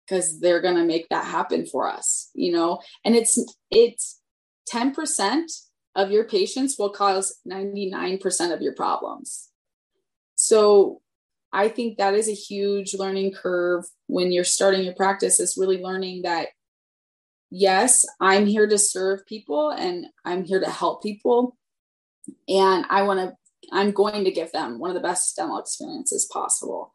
because 0.06 0.42
they're 0.42 0.62
going 0.62 0.76
to 0.76 0.84
make 0.84 1.08
that 1.10 1.26
happen 1.26 1.66
for 1.66 1.90
us, 1.90 2.30
you 2.34 2.52
know, 2.52 2.82
and 3.06 3.16
it's, 3.16 3.40
it's 3.72 4.20
10% 4.70 5.44
of 5.96 6.12
your 6.12 6.26
patients 6.26 6.78
will 6.78 6.90
cause 6.90 7.40
99% 7.48 8.54
of 8.54 8.62
your 8.62 8.74
problems. 8.74 9.50
So 10.36 11.02
I 11.54 11.70
think 11.70 11.98
that 11.98 12.16
is 12.16 12.28
a 12.28 12.34
huge 12.34 12.96
learning 12.96 13.34
curve 13.34 13.86
when 14.08 14.32
you're 14.32 14.44
starting 14.44 14.84
your 14.84 14.96
practice 14.96 15.40
is 15.40 15.56
really 15.56 15.82
learning 15.82 16.24
that 16.24 16.48
yes, 17.52 18.04
I'm 18.20 18.48
here 18.48 18.68
to 18.68 18.80
serve 18.80 19.28
people 19.28 19.70
and 19.70 20.08
I'm 20.26 20.44
here 20.44 20.60
to 20.60 20.70
help 20.70 21.04
people. 21.04 21.56
And 22.50 22.86
I 22.90 23.04
want 23.04 23.20
to 23.20 23.36
I'm 23.72 23.92
going 23.92 24.26
to 24.26 24.32
give 24.32 24.52
them 24.52 24.80
one 24.80 24.90
of 24.90 24.96
the 24.96 25.08
best 25.08 25.36
dental 25.36 25.60
experiences 25.60 26.28
possible. 26.32 26.94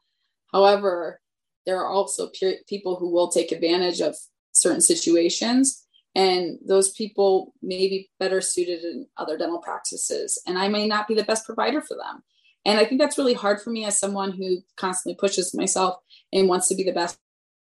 However, 0.53 1.21
there 1.64 1.81
are 1.81 1.88
also 1.88 2.29
pe- 2.29 2.62
people 2.68 2.97
who 2.97 3.11
will 3.11 3.29
take 3.29 3.53
advantage 3.53 4.01
of 4.01 4.16
certain 4.53 4.81
situations 4.81 5.87
and 6.14 6.59
those 6.66 6.90
people 6.92 7.55
may 7.62 7.88
be 7.88 8.11
better 8.18 8.40
suited 8.40 8.83
in 8.83 9.07
other 9.16 9.38
dental 9.38 9.61
practices. 9.61 10.40
And 10.47 10.59
i 10.59 10.66
may 10.68 10.87
not 10.87 11.07
be 11.07 11.14
the 11.14 11.25
best 11.25 11.47
provider 11.47 11.81
for 11.81 11.97
them 11.97 12.23
and 12.64 12.79
i 12.79 12.85
think 12.85 13.01
that's 13.01 13.18
really 13.18 13.35
hard 13.35 13.61
for 13.61 13.71
me 13.71 13.85
as 13.85 13.99
someone 13.99 14.33
who 14.33 14.59
constantly 14.77 15.16
pushes 15.18 15.55
myself 15.55 15.97
and 16.33 16.49
wants 16.49 16.68
to 16.68 16.75
be 16.75 16.85
the 16.85 16.92
best 16.92 17.18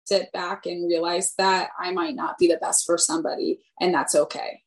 sit 0.06 0.32
back 0.32 0.66
and 0.66 0.88
realize 0.88 1.34
that 1.36 1.70
i 1.78 1.90
might 1.90 2.14
not 2.14 2.38
be 2.38 2.46
the 2.46 2.58
best 2.58 2.86
for 2.86 2.96
somebody 2.96 3.60
and 3.80 3.92
that's 3.92 4.14
okay 4.14 4.62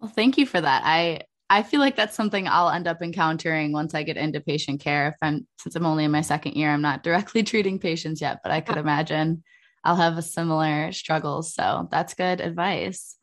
well 0.00 0.10
thank 0.10 0.36
you 0.38 0.46
for 0.46 0.60
that 0.60 0.82
i 0.84 1.20
I 1.52 1.62
feel 1.62 1.80
like 1.80 1.96
that's 1.96 2.16
something 2.16 2.48
I'll 2.48 2.70
end 2.70 2.88
up 2.88 3.02
encountering 3.02 3.72
once 3.72 3.94
I 3.94 4.04
get 4.04 4.16
into 4.16 4.40
patient 4.40 4.80
care. 4.80 5.08
If 5.08 5.16
I'm, 5.20 5.46
since 5.58 5.76
I'm 5.76 5.84
only 5.84 6.04
in 6.04 6.10
my 6.10 6.22
second 6.22 6.54
year, 6.54 6.70
I'm 6.70 6.80
not 6.80 7.02
directly 7.02 7.42
treating 7.42 7.78
patients 7.78 8.22
yet, 8.22 8.38
but 8.42 8.50
I 8.50 8.62
could 8.62 8.78
imagine 8.78 9.44
I'll 9.84 9.96
have 9.96 10.16
a 10.16 10.22
similar 10.22 10.92
struggles. 10.92 11.54
So 11.54 11.88
that's 11.90 12.14
good 12.14 12.40
advice. 12.40 13.18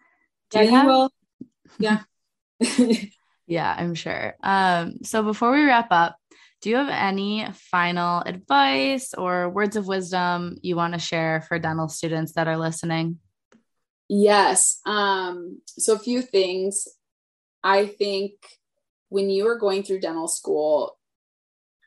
Do 0.51 0.59
yeah, 0.59 0.63
you, 0.63 0.71
have- 0.71 0.85
will. 0.85 1.11
Yeah. 1.79 2.01
yeah, 3.49 3.75
I'm 3.75 3.95
sure. 3.95 4.35
Um, 4.43 4.99
so 5.03 5.23
before 5.23 5.51
we 5.51 5.65
wrap 5.65 5.87
up, 5.89 6.15
do 6.61 6.69
you 6.69 6.75
have 6.75 6.89
any 6.89 7.47
final 7.71 8.21
advice 8.21 9.13
or 9.13 9.49
words 9.49 9.75
of 9.75 9.87
wisdom 9.87 10.57
you 10.61 10.75
want 10.75 10.93
to 10.93 10.99
share 10.99 11.41
for 11.41 11.57
dental 11.57 11.87
students 11.87 12.33
that 12.33 12.47
are 12.47 12.57
listening? 12.57 13.17
Yes. 14.07 14.79
Um, 14.85 15.61
so 15.65 15.95
a 15.95 15.99
few 15.99 16.21
things. 16.21 16.87
I 17.63 17.87
think 17.87 18.33
when 19.09 19.29
you 19.29 19.47
are 19.47 19.57
going 19.57 19.83
through 19.83 20.01
dental 20.01 20.27
school, 20.27 20.97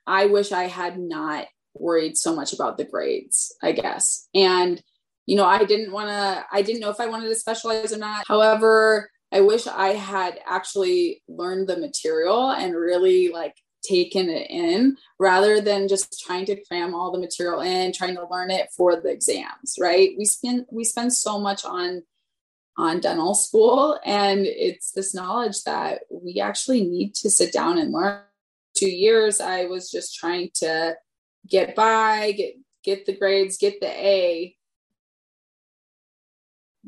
I 0.07 0.27
wish 0.27 0.51
I 0.51 0.65
had 0.65 0.99
not 0.99 1.47
worried 1.75 2.17
so 2.17 2.35
much 2.35 2.53
about 2.53 2.77
the 2.77 2.85
grades, 2.85 3.55
I 3.63 3.73
guess. 3.73 4.29
And, 4.35 4.83
you 5.27 5.37
know, 5.37 5.47
I 5.47 5.65
didn't 5.65 5.93
want 5.93 6.09
to, 6.09 6.45
I 6.51 6.63
didn't 6.63 6.81
know 6.81 6.91
if 6.91 6.99
I 6.99 7.07
wanted 7.07 7.29
to 7.29 7.37
specialize 7.37 7.93
or 7.93 7.99
not. 7.99 8.25
However, 8.27 9.11
I 9.33 9.41
wish 9.41 9.67
I 9.67 9.91
had 9.91 10.39
actually 10.47 11.23
learned 11.27 11.67
the 11.67 11.79
material 11.79 12.51
and 12.51 12.77
really 12.77 13.31
like 13.31 13.57
taken 13.83 14.29
it 14.29 14.49
in 14.51 14.97
rather 15.19 15.61
than 15.61 15.89
just 15.89 16.21
trying 16.21 16.45
to 16.47 16.63
cram 16.65 16.95
all 16.95 17.11
the 17.11 17.19
material 17.19 17.61
in, 17.61 17.93
trying 17.93 18.15
to 18.15 18.29
learn 18.31 18.51
it 18.51 18.69
for 18.77 19.01
the 19.01 19.09
exams, 19.09 19.77
right? 19.81 20.11
We 20.19 20.27
spend 20.27 20.67
we 20.71 20.85
spend 20.85 21.13
so 21.13 21.39
much 21.39 21.65
on 21.65 22.03
on 22.77 23.01
dental 23.01 23.35
school 23.35 23.99
and 24.05 24.47
it's 24.47 24.93
this 24.93 25.15
knowledge 25.15 25.63
that 25.65 26.01
we 26.11 26.41
actually 26.41 26.83
need 26.83 27.15
to 27.15 27.31
sit 27.31 27.53
down 27.53 27.79
and 27.79 27.93
learn. 27.93 28.21
Two 28.75 28.91
years 28.91 29.41
I 29.41 29.67
was 29.67 29.91
just 29.91 30.15
trying 30.15 30.51
to 30.57 30.97
get 31.49 31.75
by, 31.75 32.33
get 32.33 32.55
get 32.85 33.07
the 33.07 33.17
grades, 33.17 33.57
get 33.57 33.81
the 33.81 33.89
A. 33.89 34.57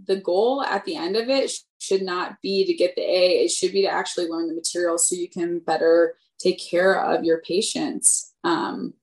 The 0.06 0.16
goal 0.16 0.62
at 0.62 0.84
the 0.84 0.96
end 0.96 1.16
of 1.16 1.28
it 1.28 1.52
should 1.84 2.02
not 2.02 2.40
be 2.42 2.64
to 2.64 2.74
get 2.74 2.96
the 2.96 3.02
A. 3.02 3.44
It 3.44 3.50
should 3.50 3.72
be 3.72 3.82
to 3.82 3.88
actually 3.88 4.28
learn 4.28 4.48
the 4.48 4.54
material 4.54 4.98
so 4.98 5.16
you 5.16 5.28
can 5.28 5.58
better 5.58 6.16
take 6.38 6.58
care 6.58 7.00
of 7.00 7.24
your 7.24 7.40
patients. 7.42 8.32
Um, 8.42 8.94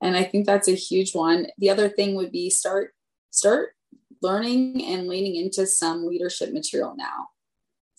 and 0.00 0.16
I 0.16 0.24
think 0.24 0.46
that's 0.46 0.68
a 0.68 0.74
huge 0.74 1.14
one. 1.14 1.48
The 1.58 1.70
other 1.70 1.88
thing 1.88 2.14
would 2.14 2.32
be 2.32 2.50
start 2.50 2.94
start 3.30 3.70
learning 4.22 4.84
and 4.84 5.08
leaning 5.08 5.36
into 5.36 5.66
some 5.66 6.06
leadership 6.06 6.52
material 6.52 6.94
now. 6.96 7.28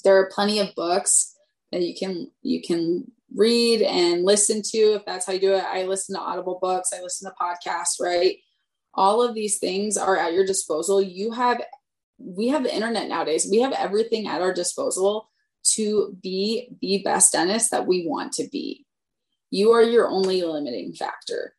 There 0.03 0.17
are 0.17 0.29
plenty 0.33 0.59
of 0.59 0.75
books 0.75 1.35
that 1.71 1.81
you 1.81 1.95
can 1.95 2.31
you 2.41 2.61
can 2.61 3.11
read 3.35 3.81
and 3.81 4.23
listen 4.23 4.61
to 4.61 4.77
if 4.95 5.05
that's 5.05 5.25
how 5.25 5.33
you 5.33 5.39
do 5.39 5.53
it. 5.53 5.63
I 5.63 5.83
listen 5.83 6.15
to 6.15 6.21
Audible 6.21 6.59
books, 6.61 6.91
I 6.93 7.01
listen 7.01 7.29
to 7.29 7.35
podcasts, 7.39 8.01
right? 8.01 8.37
All 8.93 9.21
of 9.21 9.35
these 9.35 9.59
things 9.59 9.97
are 9.97 10.17
at 10.17 10.33
your 10.33 10.45
disposal. 10.45 11.01
You 11.01 11.31
have, 11.31 11.61
we 12.19 12.49
have 12.49 12.63
the 12.63 12.73
internet 12.73 13.07
nowadays. 13.07 13.47
We 13.49 13.61
have 13.61 13.73
everything 13.73 14.27
at 14.27 14.41
our 14.41 14.53
disposal 14.53 15.29
to 15.75 16.15
be 16.21 16.69
the 16.81 17.01
best 17.03 17.33
dentist 17.33 17.71
that 17.71 17.87
we 17.87 18.07
want 18.07 18.33
to 18.33 18.47
be. 18.47 18.85
You 19.51 19.71
are 19.71 19.81
your 19.81 20.07
only 20.07 20.41
limiting 20.43 20.93
factor. 20.93 21.55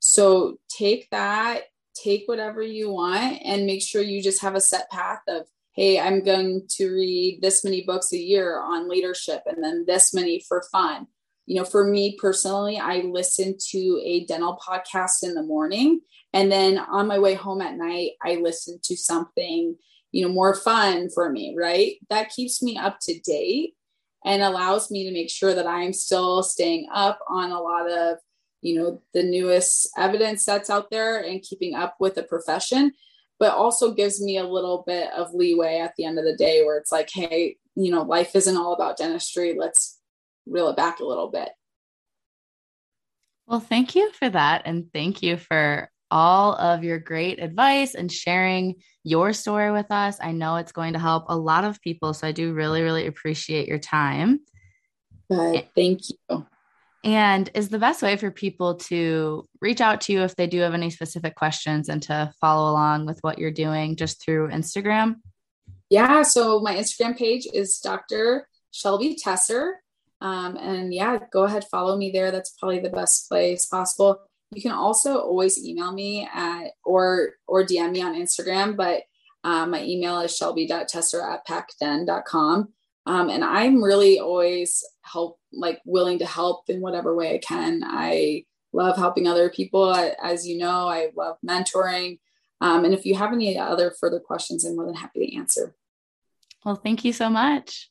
So 0.00 0.58
take 0.68 1.08
that, 1.10 1.64
take 1.94 2.24
whatever 2.26 2.62
you 2.62 2.90
want, 2.90 3.40
and 3.44 3.66
make 3.66 3.82
sure 3.82 4.02
you 4.02 4.22
just 4.22 4.42
have 4.42 4.54
a 4.54 4.60
set 4.60 4.90
path 4.90 5.20
of 5.28 5.46
hey, 5.78 6.00
I'm 6.00 6.24
going 6.24 6.62
to 6.70 6.92
read 6.92 7.38
this 7.40 7.62
many 7.62 7.84
books 7.84 8.12
a 8.12 8.18
year 8.18 8.60
on 8.60 8.88
leadership 8.88 9.42
and 9.46 9.62
then 9.62 9.84
this 9.86 10.12
many 10.12 10.40
for 10.40 10.64
fun. 10.72 11.06
You 11.48 11.56
know, 11.56 11.64
for 11.64 11.84
me 11.86 12.16
personally, 12.20 12.78
I 12.78 12.98
listen 12.98 13.56
to 13.70 14.02
a 14.04 14.26
dental 14.26 14.58
podcast 14.62 15.22
in 15.22 15.34
the 15.34 15.42
morning. 15.42 16.02
And 16.34 16.52
then 16.52 16.78
on 16.78 17.06
my 17.06 17.18
way 17.18 17.32
home 17.32 17.62
at 17.62 17.74
night, 17.74 18.12
I 18.22 18.34
listen 18.34 18.78
to 18.82 18.96
something, 18.96 19.74
you 20.12 20.26
know, 20.26 20.32
more 20.32 20.54
fun 20.54 21.08
for 21.08 21.30
me, 21.30 21.54
right? 21.56 21.94
That 22.10 22.28
keeps 22.28 22.62
me 22.62 22.76
up 22.76 22.98
to 23.02 23.18
date 23.20 23.74
and 24.26 24.42
allows 24.42 24.90
me 24.90 25.04
to 25.04 25.12
make 25.12 25.30
sure 25.30 25.54
that 25.54 25.66
I'm 25.66 25.94
still 25.94 26.42
staying 26.42 26.86
up 26.92 27.18
on 27.30 27.50
a 27.50 27.62
lot 27.62 27.90
of, 27.90 28.18
you 28.60 28.78
know, 28.78 29.00
the 29.14 29.22
newest 29.22 29.88
evidence 29.96 30.44
that's 30.44 30.68
out 30.68 30.90
there 30.90 31.18
and 31.18 31.40
keeping 31.40 31.74
up 31.74 31.96
with 31.98 32.14
the 32.14 32.24
profession 32.24 32.92
but 33.38 33.52
also 33.52 33.92
gives 33.92 34.20
me 34.20 34.36
a 34.36 34.44
little 34.44 34.82
bit 34.86 35.12
of 35.12 35.32
leeway 35.32 35.78
at 35.78 35.94
the 35.96 36.04
end 36.04 36.18
of 36.18 36.24
the 36.24 36.36
day 36.36 36.64
where 36.64 36.76
it's 36.76 36.90
like, 36.90 37.08
hey, 37.08 37.56
you 37.76 37.90
know, 37.90 38.02
life 38.02 38.34
isn't 38.34 38.56
all 38.56 38.74
about 38.74 38.96
dentistry. 38.96 39.54
Let's 39.56 39.97
reel 40.50 40.68
it 40.68 40.76
back 40.76 41.00
a 41.00 41.04
little 41.04 41.28
bit. 41.28 41.50
Well, 43.46 43.60
thank 43.60 43.94
you 43.94 44.12
for 44.12 44.28
that. 44.28 44.62
And 44.66 44.92
thank 44.92 45.22
you 45.22 45.38
for 45.38 45.90
all 46.10 46.54
of 46.54 46.84
your 46.84 46.98
great 46.98 47.40
advice 47.42 47.94
and 47.94 48.10
sharing 48.10 48.76
your 49.04 49.32
story 49.32 49.72
with 49.72 49.90
us. 49.90 50.18
I 50.20 50.32
know 50.32 50.56
it's 50.56 50.72
going 50.72 50.92
to 50.94 50.98
help 50.98 51.24
a 51.28 51.36
lot 51.36 51.64
of 51.64 51.80
people. 51.80 52.14
So 52.14 52.26
I 52.26 52.32
do 52.32 52.52
really, 52.52 52.82
really 52.82 53.06
appreciate 53.06 53.68
your 53.68 53.78
time. 53.78 54.40
But 55.28 55.68
thank 55.74 56.02
you. 56.08 56.46
And 57.04 57.48
is 57.54 57.68
the 57.68 57.78
best 57.78 58.02
way 58.02 58.16
for 58.16 58.30
people 58.30 58.74
to 58.74 59.46
reach 59.60 59.80
out 59.80 60.00
to 60.02 60.12
you 60.12 60.22
if 60.22 60.34
they 60.36 60.46
do 60.46 60.60
have 60.60 60.74
any 60.74 60.90
specific 60.90 61.34
questions 61.36 61.88
and 61.88 62.02
to 62.02 62.32
follow 62.40 62.70
along 62.70 63.06
with 63.06 63.18
what 63.20 63.38
you're 63.38 63.50
doing 63.50 63.96
just 63.96 64.22
through 64.22 64.48
Instagram? 64.48 65.16
Yeah. 65.90 66.22
So 66.22 66.60
my 66.60 66.74
Instagram 66.74 67.16
page 67.16 67.46
is 67.52 67.78
Dr. 67.78 68.48
Shelby 68.72 69.16
Tesar. 69.16 69.72
Um, 70.20 70.56
and 70.56 70.92
yeah, 70.92 71.18
go 71.32 71.44
ahead, 71.44 71.64
follow 71.70 71.96
me 71.96 72.10
there. 72.10 72.30
That's 72.30 72.50
probably 72.58 72.80
the 72.80 72.90
best 72.90 73.28
place 73.28 73.66
possible. 73.66 74.20
You 74.50 74.62
can 74.62 74.72
also 74.72 75.18
always 75.18 75.62
email 75.62 75.92
me 75.92 76.28
at 76.32 76.70
or 76.84 77.34
or 77.46 77.64
DM 77.64 77.92
me 77.92 78.02
on 78.02 78.14
Instagram, 78.14 78.76
but 78.76 79.02
um, 79.44 79.70
my 79.70 79.82
email 79.84 80.20
is 80.20 80.36
shelby.tesar 80.36 81.34
at 81.34 81.46
pacden.com. 81.46 82.72
Um, 83.06 83.30
and 83.30 83.42
I'm 83.42 83.82
really 83.82 84.18
always 84.18 84.84
help, 85.02 85.38
like 85.52 85.80
willing 85.84 86.18
to 86.18 86.26
help 86.26 86.68
in 86.68 86.80
whatever 86.80 87.14
way 87.14 87.34
I 87.34 87.38
can. 87.38 87.82
I 87.84 88.44
love 88.72 88.96
helping 88.96 89.26
other 89.26 89.48
people. 89.48 89.94
As 89.94 90.46
you 90.46 90.58
know, 90.58 90.88
I 90.88 91.10
love 91.16 91.36
mentoring. 91.46 92.18
Um, 92.60 92.84
and 92.84 92.92
if 92.92 93.06
you 93.06 93.14
have 93.14 93.32
any 93.32 93.58
other 93.58 93.92
further 93.98 94.20
questions, 94.20 94.64
I'm 94.64 94.76
more 94.76 94.84
than 94.84 94.94
happy 94.94 95.26
to 95.26 95.36
answer. 95.36 95.74
Well, 96.64 96.74
thank 96.74 97.04
you 97.04 97.12
so 97.12 97.30
much. 97.30 97.90